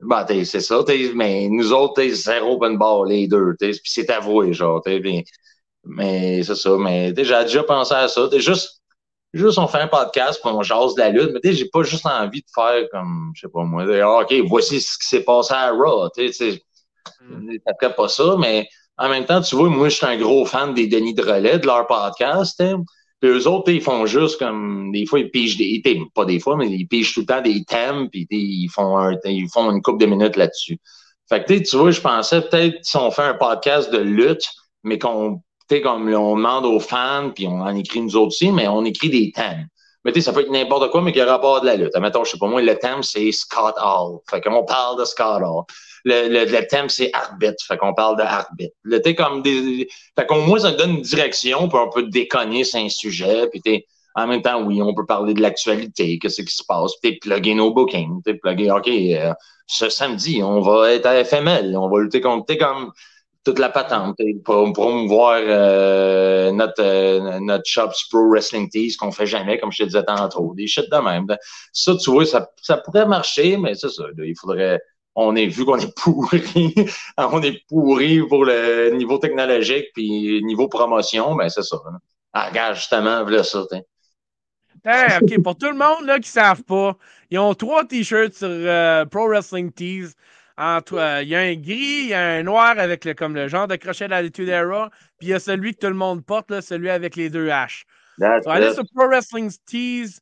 [0.00, 0.84] Ben, c'est ça,
[1.14, 5.24] mais nous autres, t'es zéro open bar, les deux, puis c'est avoué, genre, mais,
[5.84, 8.82] mais c'est ça, mais j'ai déjà pensé à ça, juste,
[9.32, 12.06] juste on fait un podcast puis on jase de la lutte, mais j'ai pas juste
[12.06, 15.54] envie de faire comme, je sais pas moi, ah, OK, voici ce qui s'est passé
[15.54, 16.60] à Raw, tu sais,
[17.22, 17.58] mm.
[17.96, 20.86] pas ça, mais en même temps, tu vois, moi, je suis un gros fan des
[20.86, 22.60] Denis de Relais, de leur podcast.
[22.60, 22.84] Hein.
[23.20, 25.82] Puis eux autres, ils font juste comme des fois, ils pigent des.
[26.14, 29.48] Pas des fois, mais ils pigent tout le temps des thèmes, puis ils font ils
[29.52, 30.78] font une couple de minutes là-dessus.
[31.28, 34.46] Fait que tu vois, je pensais peut-être si on fait un podcast de lutte,
[34.82, 35.40] mais qu'on
[35.82, 39.10] comme on demande aux fans, puis on en écrit nous autres aussi, mais on écrit
[39.10, 39.66] des thèmes.
[40.04, 41.96] Mais tu sais, ça peut être n'importe quoi, mais qui a rapport de la lutte.
[41.98, 44.18] Mettons, je sais pas moi, le thème, c'est Scott Hall.
[44.28, 45.64] Fait qu'on parle de Scott Hall
[46.04, 47.64] le, le, thème, c'est arbitre.
[47.66, 48.74] Fait qu'on parle de arbitre.
[48.82, 49.88] Le, comme des,
[50.18, 53.60] fait qu'au moins, ça donne une direction, puis on peut déconner sur un sujet, puis
[53.60, 57.12] t'es, en même temps, oui, on peut parler de l'actualité, qu'est-ce qui se passe, puis
[57.12, 59.32] t'es plugué nos bookings, t'es plugué, OK, euh,
[59.66, 62.92] ce samedi, on va être à FML, on va lutter contre, comme
[63.44, 69.26] toute la patente, pour promouvoir euh, notre, euh, notre Shops Pro Wrestling Tees qu'on fait
[69.26, 71.26] jamais, comme je te disais tantôt, des shit de même.
[71.72, 74.80] Ça, tu vois, ça, ça pourrait marcher, mais c'est ça, il faudrait
[75.14, 76.74] on est vu qu'on est pourri,
[77.16, 81.78] on est pourri pour le niveau technologique puis niveau promotion, ben c'est ça.
[82.32, 83.64] Ah, regarde, justement, voilà ça.
[84.86, 86.96] OK, pour tout le monde là, qui ne savent pas,
[87.30, 90.12] ils ont trois t-shirts sur euh, Pro Wrestling Tees.
[90.60, 93.48] Euh, il y a un gris, il y a un noir avec le, comme le
[93.48, 96.24] genre de crochet de l'Attitude Era, puis il y a celui que tout le monde
[96.24, 97.84] porte, là, celui avec les deux H.
[98.20, 100.20] allez sur Pro Wrestling Tees,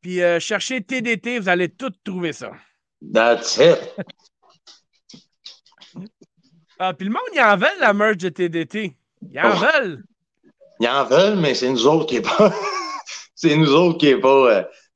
[0.00, 2.52] puis euh, cherchez TDT, vous allez tout trouver ça.
[3.12, 3.78] That's it.
[6.78, 8.96] Ah, puis le monde, ils en veulent la merge de TDT.
[9.30, 9.56] Ils en oh.
[9.56, 10.04] veulent.
[10.80, 12.52] Ils en veulent, mais c'est nous autres qui est pas.
[13.34, 14.28] c'est nous autres qui est pas.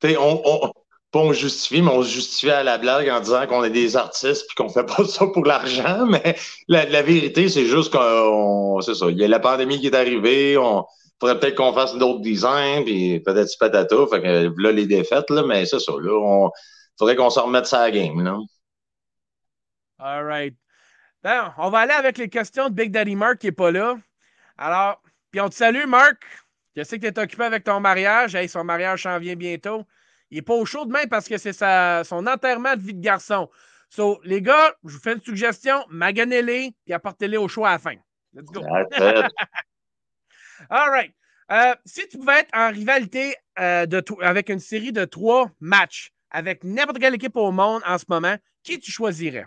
[0.03, 0.17] Euh...
[0.19, 0.73] on, on,
[1.11, 3.97] pas on justifie, mais on se justifie à la blague en disant qu'on est des
[3.97, 6.07] artistes puis qu'on fait pas ça pour l'argent.
[6.11, 6.37] Mais
[6.69, 8.81] la, la vérité, c'est juste qu'on.
[8.83, 9.07] C'est ça.
[9.09, 10.59] Il y a la pandémie qui est arrivée.
[10.59, 10.85] On
[11.21, 13.97] faudrait peut-être qu'on fasse d'autres designs, puis peut-être patata.
[14.11, 15.93] Fait que là, les défaites, là, mais c'est ça.
[15.93, 16.51] Là, on
[16.99, 18.39] faudrait qu'on s'en remette ça à la game, là.
[19.99, 20.55] All right.
[21.23, 23.97] Ben, on va aller avec les questions de Big Daddy Mark qui n'est pas là.
[24.57, 26.23] Alors, puis on te salue, Mark.
[26.77, 28.35] Je sais que tu es occupé avec ton mariage.
[28.35, 29.85] Hey, son mariage s'en vient bientôt.
[30.31, 33.51] Il n'est pas au chaud demain parce que c'est son enterrement de vie de garçon.
[33.91, 35.85] So, les gars, je vous fais une suggestion.
[35.89, 37.95] Maganez-les et apportez-les au choix à la fin.
[38.35, 38.63] Let's go.
[40.71, 41.15] All right.
[41.51, 46.13] Euh, si tu pouvais être en rivalité euh, de avec une série de trois matchs
[46.31, 49.47] avec n'importe quelle équipe au monde en ce moment, qui tu choisirais?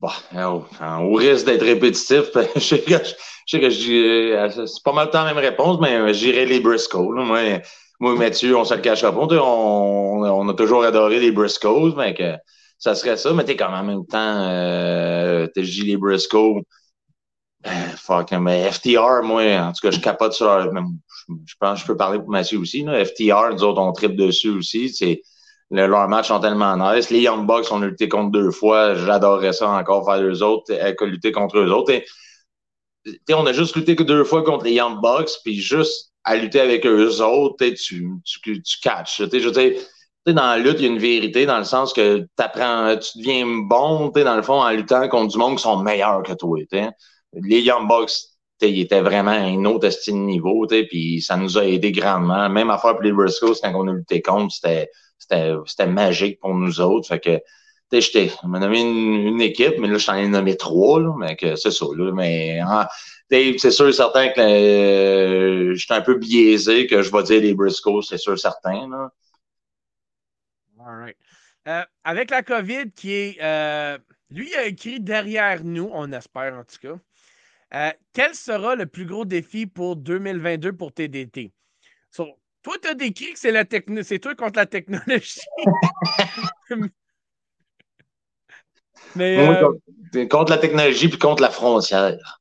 [0.00, 5.10] Bon, hein, au, risque d'être répétitif, je sais que, je, euh, c'est pas mal le
[5.10, 7.10] temps la même réponse, mais euh, j'irai les Briscoe.
[7.10, 7.60] Moi,
[8.00, 9.20] moi, Mathieu, on se le cachera pas.
[9.20, 12.34] On, on, a toujours adoré les Briscoes, mais que
[12.78, 13.34] ça serait ça.
[13.34, 16.62] Mais t'es comme en même temps, euh, t'es les Briscoes.
[17.62, 20.72] Ben, fuck, mais FTR, moi, en tout cas, je capote sur leur,
[21.44, 22.86] je pense que je peux parler pour Mathieu aussi.
[22.86, 24.88] FTR, nous autres, on tripe dessus aussi.
[24.88, 25.20] C'est,
[25.70, 27.10] leurs matchs sont tellement nice.
[27.10, 28.94] Les Young Bucks, on a lutté contre deux fois.
[28.94, 31.92] J'adorerais ça encore faire eux autres, euh, lutter contre eux autres.
[31.92, 32.04] Et,
[33.32, 36.60] on a juste lutté que deux fois contre les Young Bucks, puis juste à lutter
[36.60, 39.22] avec eux autres, tu, tu, tu catches.
[39.22, 39.74] Je
[40.26, 43.46] dans la lutte, il y a une vérité dans le sens que apprends, tu deviens
[43.46, 46.58] bon, dans le fond, en luttant contre du monde qui sont meilleurs que toi.
[47.32, 48.12] Les Young Bucks,
[48.60, 52.48] il était vraiment à un autre style niveau, puis ça nous a aidé grandement.
[52.48, 54.90] Même affaire pour les Briscoes, quand on a lutté contre, c'était
[55.86, 57.08] magique pour nous autres.
[57.08, 57.40] Fait que,
[58.42, 61.56] on m'a nommé une, équipe, mais là, je t'en ai nommé trois, là, mais que
[61.56, 62.60] c'est ça, là, mais,
[63.30, 67.54] c'est sûr certain que euh, je suis un peu biaisé que je vais dire les
[67.54, 69.10] Briscoes, c'est sûr certain, là.
[71.68, 73.98] Euh, avec la COVID qui est, euh,
[74.30, 76.98] lui, a écrit derrière nous, on espère en tout
[77.70, 77.94] cas.
[78.12, 81.52] Quel sera le plus gros défi pour 2022 pour TDT?
[82.62, 85.40] Toi, tu as décrit que c'est la techno c'est toi contre la technologie.
[89.16, 92.40] Mais, euh, contre la technologie puis contre la frontière.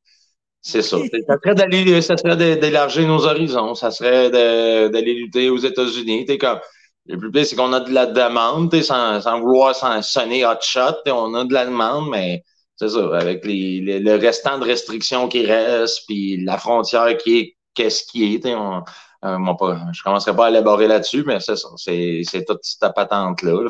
[0.61, 0.97] C'est ça.
[1.27, 3.75] Ça serait d'aller, ça serait d'élargir nos horizons.
[3.75, 6.25] Ça serait d'aller lutter aux États-Unis.
[6.37, 6.59] Comme,
[7.05, 10.61] le plus pire, c'est qu'on a de la demande, sans, sans vouloir sans sonner hot
[10.61, 11.01] shot.
[11.07, 12.43] On a de la demande, mais
[12.75, 17.57] c'est ça, avec les, le restant de restrictions qui reste, puis la frontière qui est
[17.73, 18.45] qu'est-ce qui est.
[18.53, 18.83] On,
[19.25, 21.69] euh, je ne commencerai pas à élaborer là-dessus, mais c'est ça.
[21.75, 23.67] C'est, toute cette patente-là.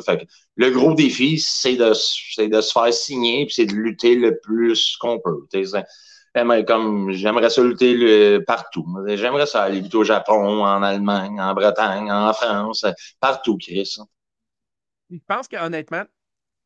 [0.56, 4.96] Le gros défi, c'est de, de se faire signer, puis c'est de lutter le plus
[4.98, 5.46] qu'on peut.
[6.66, 8.86] Comme j'aimerais ça lutter partout.
[9.08, 12.86] J'aimerais ça aller lutter au Japon, en Allemagne, en Bretagne, en France,
[13.18, 13.96] partout, Chris.
[15.10, 16.04] Je pense que honnêtement,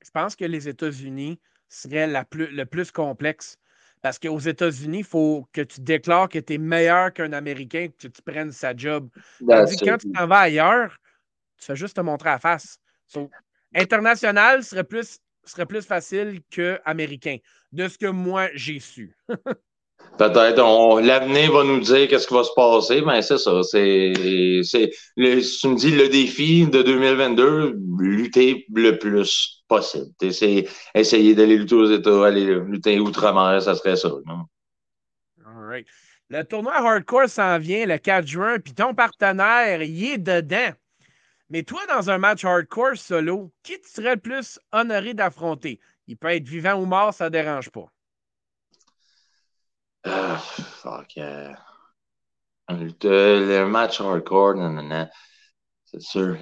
[0.05, 3.57] je pense que les États-Unis serait la plus, le plus complexe.
[4.04, 8.08] Parce qu'aux États-Unis, il faut que tu déclares que tu es meilleur qu'un Américain, que
[8.08, 9.08] tu prennes sa job.
[9.48, 10.94] Tandis quand tu t'en vas ailleurs,
[11.58, 12.76] tu fais juste te montrer à face.
[13.74, 17.38] international serait plus, serait plus facile qu'américain,
[17.72, 19.16] de ce que moi j'ai su.
[20.18, 23.62] Peut-être, l'avenir va nous dire qu'est-ce qui va se passer, mais c'est ça.
[23.62, 24.12] C'est,
[24.64, 30.12] c'est, tu me dis le défi de 2022, lutter le plus possible.
[30.33, 34.09] C'est essayer d'aller lutter aux États, aller lutter outre-mer, ça serait ça.
[35.46, 35.87] All right.
[36.31, 40.72] Le tournoi hardcore s'en vient le 4 juin, puis ton partenaire, il est dedans.
[41.50, 45.81] Mais toi, dans un match hardcore solo, qui tu serais le plus honoré d'affronter?
[46.07, 47.87] Il peut être vivant ou mort, ça ne dérange pas.
[50.05, 51.16] Ah, fuck.
[51.18, 51.53] Euh,
[52.70, 55.09] le, match hardcore, non, non, non.
[55.94, 56.37] C'est sûr.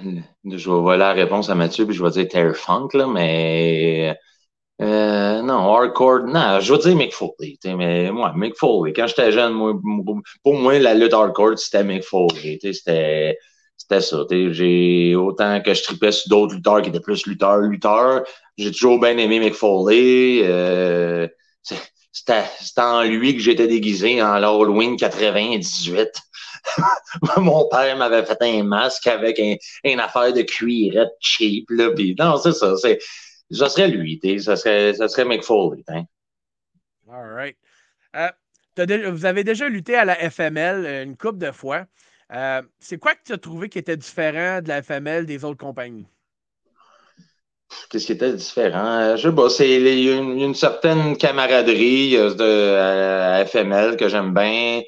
[0.45, 4.17] Je vais voir la réponse à Mathieu, puis je vais dire Terry Funk, là, mais.
[4.81, 7.59] Euh, non, hardcore, non, je vais dire Mick Foley.
[7.65, 9.79] Mais moi, Mick Foley, quand j'étais jeune, moi,
[10.43, 12.57] pour moi, la lutte hardcore, c'était Mick Foley.
[12.61, 13.37] C'était
[13.77, 14.25] c'était ça.
[14.29, 18.23] J'ai autant que je tripais sur d'autres lutteurs qui étaient plus lutteurs, lutteurs.
[18.57, 20.41] J'ai toujours bien aimé Mick Foley.
[20.43, 21.27] Euh,
[22.11, 22.43] c'était
[22.77, 26.09] en lui que j'étais déguisé en Halloween 98.
[27.37, 31.69] Mon père m'avait fait un masque avec un, une affaire de cuirette cheap.
[31.69, 32.75] Là, non, c'est ça.
[32.77, 32.99] C'est,
[33.51, 34.19] ça serait lui.
[34.39, 35.83] Ça serait, ça serait Mick Foley.
[35.87, 36.03] Hein.
[37.09, 37.57] All right.
[38.15, 38.29] Euh,
[39.11, 41.85] vous avez déjà lutté à la FML euh, une couple de fois.
[42.33, 45.59] Euh, c'est quoi que tu as trouvé qui était différent de la FML des autres
[45.59, 46.07] compagnies?
[47.89, 49.15] Qu'est-ce qui était différent?
[49.15, 54.33] Je sais pas, c'est il y a une, certaine camaraderie de à, FML que j'aime
[54.33, 54.81] bien.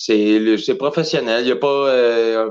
[0.00, 1.44] C'est professionnel.
[1.46, 2.50] Il a pas euh,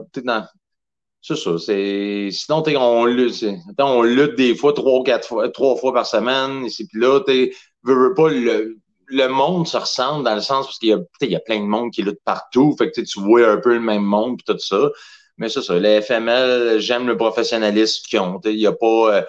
[1.21, 1.57] c'est ça.
[1.57, 3.43] C'est sinon on lutte,
[3.79, 6.65] on lutte des fois trois quatre fois trois fois par semaine.
[6.65, 7.51] Et puis là, tu
[7.83, 11.31] veux, pas le, le monde se ressemble dans le sens parce qu'il y a il
[11.31, 12.75] y a plein de monde qui lutte partout.
[12.77, 14.91] Fait que tu vois un peu le même monde puis tout ça.
[15.37, 15.79] Mais c'est ça.
[15.79, 18.39] Les FML, j'aime le professionnalisme qu'ils ont.
[18.45, 19.21] Il y a pas euh,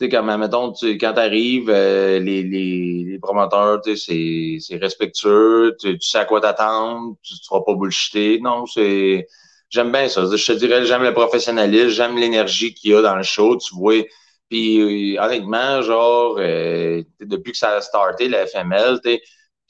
[0.00, 5.76] sais, comme, mettons, tu, quand tu arrives, euh, les, les, les, promoteurs, tu c'est respectueux,
[5.80, 8.40] tu, sais à quoi t'attendre, tu ne feras pas bullshiter.
[8.40, 9.26] Non, c'est.
[9.70, 10.24] J'aime bien ça.
[10.24, 13.74] Je te dirais, j'aime le professionnalisme, j'aime l'énergie qu'il y a dans le show, tu
[13.74, 14.02] vois.
[14.48, 19.18] Puis, honnêtement, genre, euh, depuis que ça a starté, la FML, tu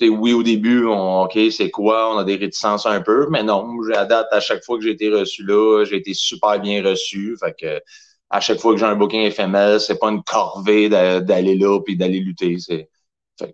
[0.01, 2.15] sais, oui, au début, on, OK, c'est quoi?
[2.15, 4.91] On a des réticences un peu, mais non, à date, à chaque fois que j'ai
[4.93, 7.37] été reçu là, j'ai été super bien reçu.
[7.41, 7.83] Fait que
[8.31, 11.97] à chaque fois que j'ai un booking FML, c'est pas une corvée d'aller là puis
[11.97, 12.59] d'aller lutter.
[12.59, 12.89] C'est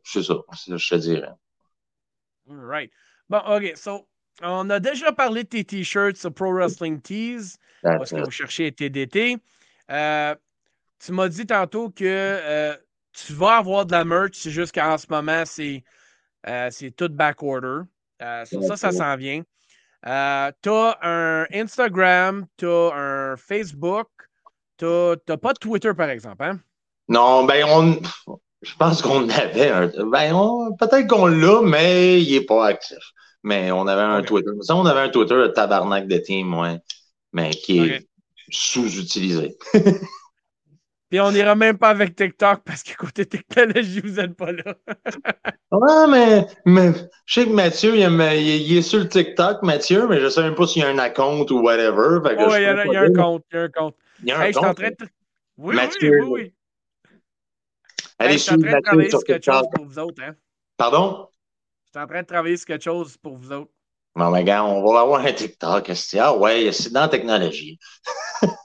[0.04, 1.32] ça, je te dirais.
[2.46, 2.90] Right.
[3.28, 3.72] Bon, OK.
[3.76, 4.06] So,
[4.42, 8.72] on a déjà parlé de tes t-shirts sur Pro Wrestling Tees, parce que vous cherchez
[8.72, 9.38] TDT.
[9.90, 10.34] Euh,
[10.98, 12.76] tu m'as dit tantôt que euh,
[13.12, 15.84] tu vas avoir de la merch, c'est juste qu'en ce moment, c'est
[16.48, 17.82] euh, tout backorder.
[18.44, 19.42] sur ça, ça s'en vient.
[20.02, 24.08] tu as un Instagram, tu as un Facebook,
[24.84, 26.60] tu n'as pas de Twitter, par exemple, hein?
[27.08, 27.98] Non, ben on.
[28.62, 29.88] Je pense qu'on avait un.
[30.06, 30.34] Ben,
[30.78, 32.98] peut-être qu'on l'a, mais il n'est pas actif.
[33.42, 34.50] Mais on avait un Twitter.
[34.62, 36.78] Ça, on avait un Twitter de tabarnak de team, ouais.
[37.34, 38.08] Mais qui est
[38.50, 39.56] sous-utilisé.
[41.10, 44.74] Puis on n'ira même pas avec TikTok parce que côté technologie, vous n'êtes pas là.
[45.70, 46.92] ouais, mais, mais
[47.26, 50.54] je sais que Mathieu, il, est sur le TikTok, Mathieu, mais je ne sais même
[50.54, 52.18] pas s'il y a un compte ou whatever.
[52.24, 53.44] Oui, il y, a, un compte.
[53.52, 53.94] Il y a un compte.
[54.24, 54.54] Il y a un compte.
[54.54, 55.10] Je suis en train de...
[55.56, 56.54] Oui, Mathieu, oui, oui.
[58.18, 60.22] Allez, je suis en train de travailler sur quelque chose pour vous autres.
[60.22, 60.34] Hein?
[60.76, 61.28] Pardon?
[61.84, 63.70] Je suis en train de travailler sur quelque chose pour vous autres.
[64.16, 65.92] Non, mais gars, on va avoir un TikTok.
[66.18, 67.78] Ah ouais, c'est dans la technologie.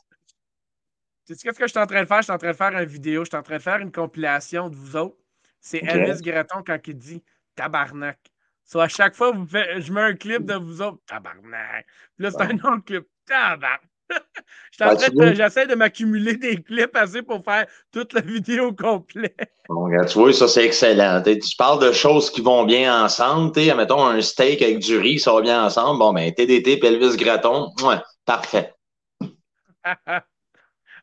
[1.26, 2.18] Tu sais qu'est-ce que je suis en train de faire?
[2.18, 3.92] Je suis en train de faire une vidéo, je suis en train de faire une
[3.92, 5.18] compilation de vous autres.
[5.62, 8.18] C'est Elvis Greton quand il dit tabarnak.
[8.66, 11.86] Soit à chaque fois, vous faites, je mets un clip de vous autres, tabarnak.
[12.16, 13.82] Puis là, c'est un autre clip, tabarnak.
[15.36, 19.54] J'essaie de m'accumuler des clips assez pour faire toute la vidéo complète.
[19.70, 21.22] Bon, tu vois, ça, c'est excellent.
[21.24, 23.52] tu parles de choses qui vont bien ensemble.
[23.76, 26.00] Mettons un steak avec du riz, ça va bien ensemble.
[26.00, 28.74] Bon, ben, TDT, Pelvis Graton, ouais, parfait.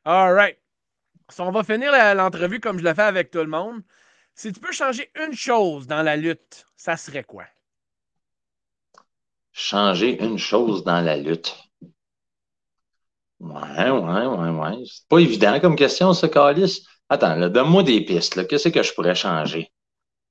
[0.05, 0.59] All right.
[1.38, 3.83] on va finir l'entrevue comme je l'ai fait avec tout le monde.
[4.35, 7.45] Si tu peux changer une chose dans la lutte, ça serait quoi?
[9.53, 11.57] Changer une chose dans la lutte.
[13.40, 14.85] Ouais, ouais, ouais, ouais.
[14.87, 16.87] C'est pas évident comme question, ça, Calis.
[17.09, 18.46] Attends, donne-moi des pistes.
[18.46, 19.70] Qu'est-ce que je pourrais changer?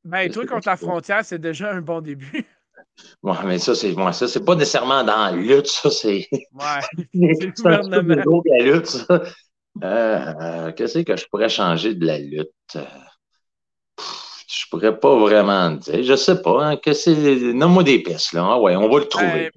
[0.03, 2.45] Ben, toi, contre la frontière, c'est déjà un bon début.
[3.23, 6.27] Ouais, mais ça, c'est moi, ça, c'est pas nécessairement dans la lutte, ça, c'est.
[6.31, 6.81] Ouais.
[7.13, 8.41] c'est le gouvernement.
[8.45, 9.21] la lutte, ça.
[9.83, 12.77] Euh, qu'est-ce que je pourrais changer de la lutte?
[13.97, 16.03] Je pourrais pas vraiment dire.
[16.03, 16.65] Je sais pas.
[16.65, 17.13] Hein, que c'est...
[17.53, 18.47] Nomme-moi des pistes, là.
[18.51, 19.51] Ah ouais, on va le trouver.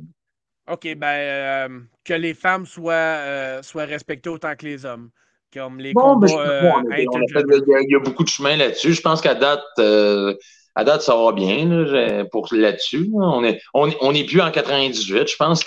[0.68, 5.10] Ben, OK, ben, euh, que les femmes soient, euh, soient respectées autant que les hommes.
[5.52, 8.92] Comme les combats euh, il y a beaucoup de chemin là-dessus.
[8.92, 13.08] Je pense qu'à date, à date, ça va bien là, pour là-dessus.
[13.14, 15.64] On est, on, on est plus en 98, je pense.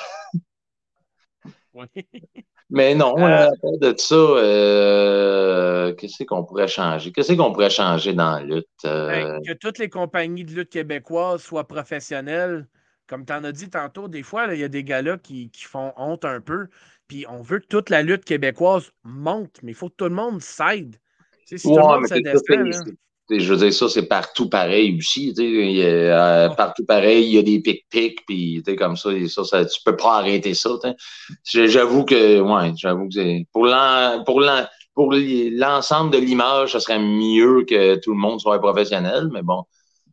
[1.74, 1.86] Oui.
[2.74, 7.12] Mais non, à part de ça, qu'est-ce qu'on pourrait changer?
[7.12, 8.68] Qu'est-ce qu'on pourrait changer dans la lutte?
[8.84, 12.68] Ben, que toutes les compagnies de lutte québécoises soient professionnelles
[13.12, 15.92] comme tu en as dit tantôt, des fois, il y a des gars-là qui, font
[15.98, 16.68] honte un peu.
[17.10, 20.16] Puis on veut que toute la lutte québécoise monte, mais il faut que tout le
[20.16, 20.96] monde s'aide.
[21.46, 22.96] si tout le monde
[23.30, 25.34] je veux dire, ça, c'est partout pareil aussi.
[25.38, 29.96] Euh, partout pareil, il y a des pic-pics, puis comme ça, ça, ça, tu peux
[29.96, 30.70] pas arrêter ça.
[31.44, 33.66] J'avoue que, ouais, j'avoue que pour
[35.12, 39.64] l'ensemble de l'image, ce serait mieux que tout le monde soit professionnel, mais bon,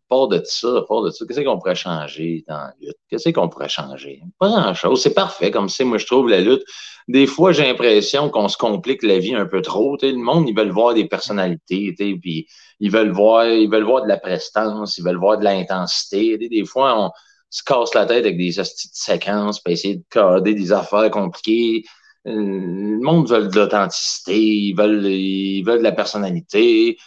[0.08, 1.24] pas de ça, pas de ça.
[1.26, 2.96] Qu'est-ce qu'on pourrait changer dans la lutte?
[3.08, 4.22] Qu'est-ce qu'on pourrait changer?
[4.38, 5.02] Pas grand-chose.
[5.02, 5.50] C'est parfait.
[5.50, 6.62] Comme c'est, moi, je trouve la lutte.
[7.08, 9.96] Des fois, j'ai l'impression qu'on se complique la vie un peu trop.
[10.02, 12.46] le monde, ils veulent voir des personnalités, puis
[12.80, 16.36] ils veulent voir, ils veulent voir de la prestance, ils veulent voir de l'intensité.
[16.36, 17.10] Des, fois, on
[17.50, 21.84] se casse la tête avec des de séquences, pour essayer de coder des affaires compliquées.
[22.26, 26.98] Euh, le monde veut de l'authenticité, ils veulent, ils veulent de la personnalité.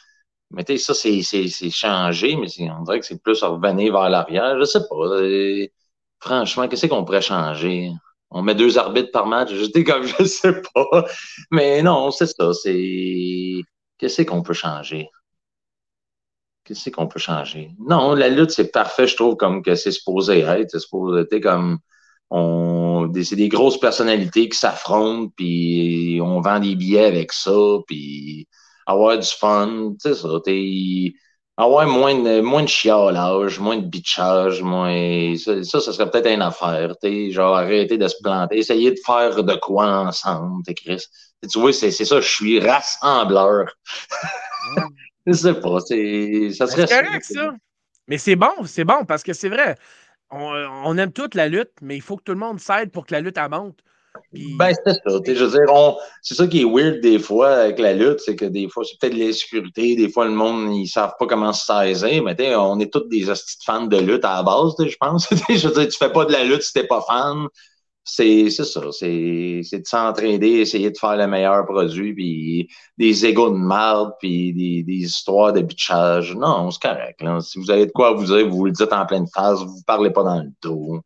[0.53, 4.59] Mais tu sais, ça, c'est changé, mais on dirait que c'est plus revenir vers l'arrière.
[4.59, 4.95] Je sais pas.
[4.95, 5.67] Euh,
[6.19, 7.91] franchement, qu'est-ce qu'on pourrait changer?
[8.29, 9.51] On met deux arbitres par match.
[9.53, 11.05] Je dis comme je sais pas.
[11.51, 12.53] Mais non, c'est ça.
[12.53, 13.61] C'est.
[13.97, 15.09] Qu'est-ce qu'on peut changer?
[16.63, 17.71] Qu'est-ce qu'on peut changer?
[17.79, 20.69] Non, la lutte, c'est parfait, je trouve, comme que c'est supposé être.
[20.71, 21.79] C'est supposé être comme.
[22.29, 27.51] On, c'est des grosses personnalités qui s'affrontent, puis on vend des billets avec ça,
[27.87, 28.47] puis
[28.85, 30.27] avoir du fun, tu sais ça,
[31.57, 35.35] avoir moins de, moins de chialage, moins de bitchage, moins.
[35.37, 39.43] Ça, ça, serait peut-être une affaire, tu genre arrêter de se planter, essayer de faire
[39.43, 41.03] de quoi ensemble, t'es Chris.
[41.49, 43.67] tu vois, c'est ça, je suis rassembleur.
[45.25, 46.51] je sais pas, c'est.
[46.51, 46.87] Ça serait.
[46.87, 47.51] C'est correct, ça.
[48.07, 49.75] Mais c'est bon, c'est bon, parce que c'est vrai.
[50.31, 50.53] On,
[50.85, 53.13] on, aime toute la lutte, mais il faut que tout le monde s'aide pour que
[53.13, 53.79] la lutte monte.
[54.33, 54.99] Ben, c'est ça.
[55.05, 58.45] Je veux dire, c'est ça qui est weird des fois avec la lutte, c'est que
[58.45, 62.23] des fois, c'est peut-être l'insécurité, des fois, le monde, ils savent pas comment se saisir,
[62.23, 63.25] mais on est tous des
[63.65, 65.27] fans de lutte à la base, je pense.
[65.49, 67.47] je veux dire, tu fais pas de la lutte si t'es pas fan.
[68.03, 73.57] C'est ça, c'est de s'entraider, essayer de faire le meilleur produit, puis des égos de
[73.57, 76.35] merde, puis des, histoires de bitchage.
[76.35, 77.21] Non, c'est correct.
[77.21, 77.39] Là.
[77.41, 80.09] Si vous avez de quoi vous dire, vous le dites en pleine phase, vous parlez
[80.09, 81.01] pas dans le dos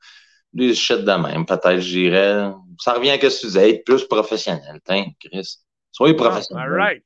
[0.55, 2.51] des shit de même, peut-être, je dirais.
[2.79, 5.59] Ça revient à ce que tu disais, être plus professionnel, hein, Chris.
[5.91, 6.63] Soyez ah, professionnel.
[6.63, 7.03] all right.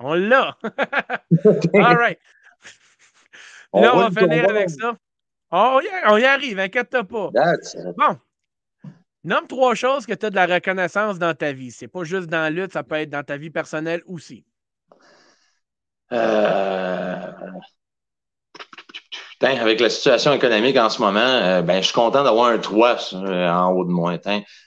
[0.00, 0.56] On l'a.
[1.74, 2.18] all right.
[3.72, 4.96] Là, on va finir avec ça.
[5.50, 5.80] On
[6.18, 7.30] y, arrive, inquiète-toi pas.
[7.96, 8.18] Bon.
[9.24, 11.72] Nomme trois choses que tu as de la reconnaissance dans ta vie.
[11.72, 14.44] C'est pas juste dans la lutte, ça peut être dans ta vie personnelle aussi.
[16.12, 17.32] Euh...
[19.42, 22.98] avec la situation économique en ce moment, euh, ben, je suis content d'avoir un toit
[23.12, 24.14] euh, en haut de moi.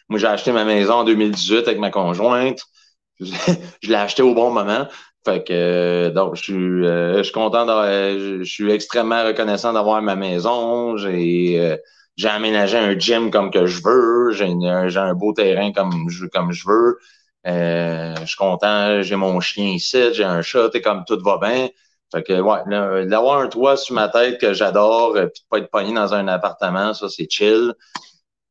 [0.09, 2.61] Moi, j'ai acheté ma maison en 2018 avec ma conjointe.
[3.19, 4.87] je l'ai acheté au bon moment.
[5.25, 10.15] Fait que euh, donc je suis je suis content je, suis extrêmement reconnaissant d'avoir ma
[10.15, 10.95] maison.
[10.97, 11.77] J'ai
[12.15, 16.51] j'ai aménagé un gym comme que je veux, j'ai un beau terrain comme je comme
[16.53, 16.99] je veux.
[17.47, 21.69] Euh, je suis content, j'ai mon chien ici, j'ai un chat, comme tout va bien.
[22.11, 25.57] Fait que, ouais, d'avoir un toit sur ma tête que j'adore, euh, puis de pas
[25.59, 27.73] être pogné dans un appartement, ça, c'est chill.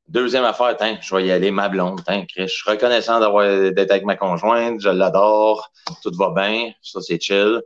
[0.07, 4.17] Deuxième affaire, je vais y aller, ma blonde, je suis reconnaissant d'avoir d'être avec ma
[4.17, 5.71] conjointe, je l'adore,
[6.03, 7.61] tout va bien, ça, c'est chill.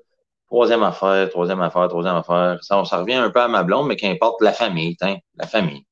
[0.48, 2.58] Troisième affaire, troisième affaire, troisième affaire.
[2.62, 4.96] Ça, on, ça revient un peu à ma blonde, mais qu'importe la famille,
[5.36, 5.86] la famille.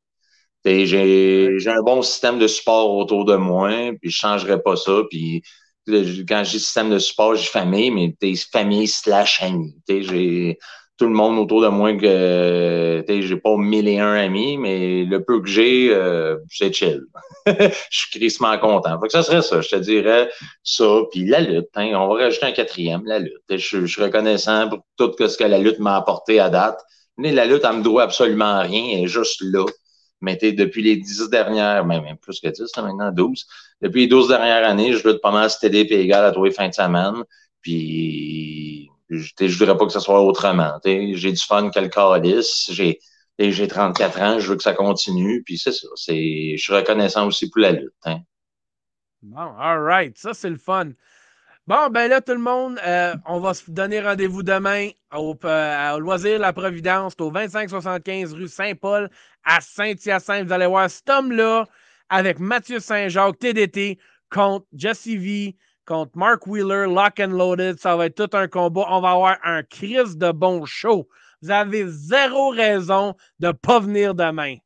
[0.65, 3.71] J'ai un bon système de support autour de moi,
[4.01, 4.93] puis je changerai pas ça.
[5.09, 5.43] Puis
[6.29, 9.75] quand dis système de support, j'ai famille, mais des famille slash amis.
[9.89, 10.59] J'ai
[11.01, 15.25] tout le monde autour de moi que j'ai pas mille et un amis, mais le
[15.25, 17.01] peu que j'ai, euh, c'est chill.
[17.47, 19.01] je suis crissement content.
[19.01, 20.29] Fait que ça serait ça, je te dirais
[20.63, 21.01] ça.
[21.11, 23.33] Puis la lutte, hein, on va rajouter un quatrième, la lutte.
[23.49, 26.79] Je, suis reconnaissant pour tout ce que la lutte m'a apporté à date.
[27.17, 29.65] Mais la lutte, elle me doit absolument rien, elle est juste là.
[30.21, 33.47] Mais depuis les dix dernières, même, plus que dix, maintenant douze,
[33.81, 36.69] depuis les douze dernières années, je lutte pas mal TDP égal à tous les fins
[36.69, 37.25] de semaine.
[37.63, 40.79] Puis, je ne voudrais pas que ce soit autrement.
[40.85, 42.71] J'ai du fun quel calice.
[42.73, 42.99] J'ai
[43.39, 45.43] j'ai 34 ans, je veux que ça continue.
[45.43, 45.89] Puis c'est ça.
[45.97, 47.95] Je suis reconnaissant aussi pour la lutte.
[48.05, 48.21] Hein.
[49.35, 50.17] All right.
[50.19, 50.91] Ça, c'est le fun.
[51.71, 55.99] Bon, ben là, tout le monde, euh, on va se donner rendez-vous demain au, euh,
[56.01, 59.09] Loisir La Providence, au 2575 rue Saint-Paul,
[59.45, 60.49] à Saint-Hyacinthe.
[60.49, 61.67] Vous allez voir cet homme-là
[62.09, 64.01] avec Mathieu Saint-Jacques, TDT,
[64.33, 65.57] contre Jesse V,
[65.87, 67.79] contre Mark Wheeler, Lock and Loaded.
[67.79, 68.87] Ça va être tout un combat.
[68.89, 71.09] On va avoir un crise de bon show.
[71.41, 74.57] Vous avez zéro raison de ne pas venir demain.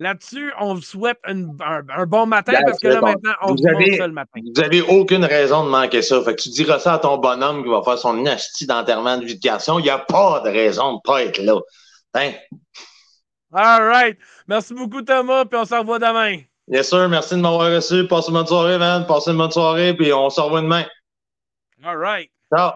[0.00, 1.42] Là-dessus, on vous souhaite un,
[2.06, 4.40] bon matin parce que là, maintenant, on vous avez, ça le matin.
[4.44, 6.22] Vous n'avez aucune raison de manquer ça.
[6.22, 9.24] Fait que tu diras ça à ton bonhomme qui va faire son nasty d'enterrement de
[9.24, 9.80] vie de garçon.
[9.80, 11.60] Il n'y a pas de raison de ne pas être là.
[12.14, 12.32] Hein?
[13.52, 14.16] All right.
[14.46, 16.42] Merci beaucoup, Thomas, puis on se revoit demain.
[16.68, 17.08] Yes, sir.
[17.08, 18.06] Merci de m'avoir reçu.
[18.06, 19.04] Passez une bonne soirée, man.
[19.06, 20.84] Passez une bonne soirée, puis on se revoit demain.
[21.82, 22.30] All right.
[22.54, 22.72] Ciao.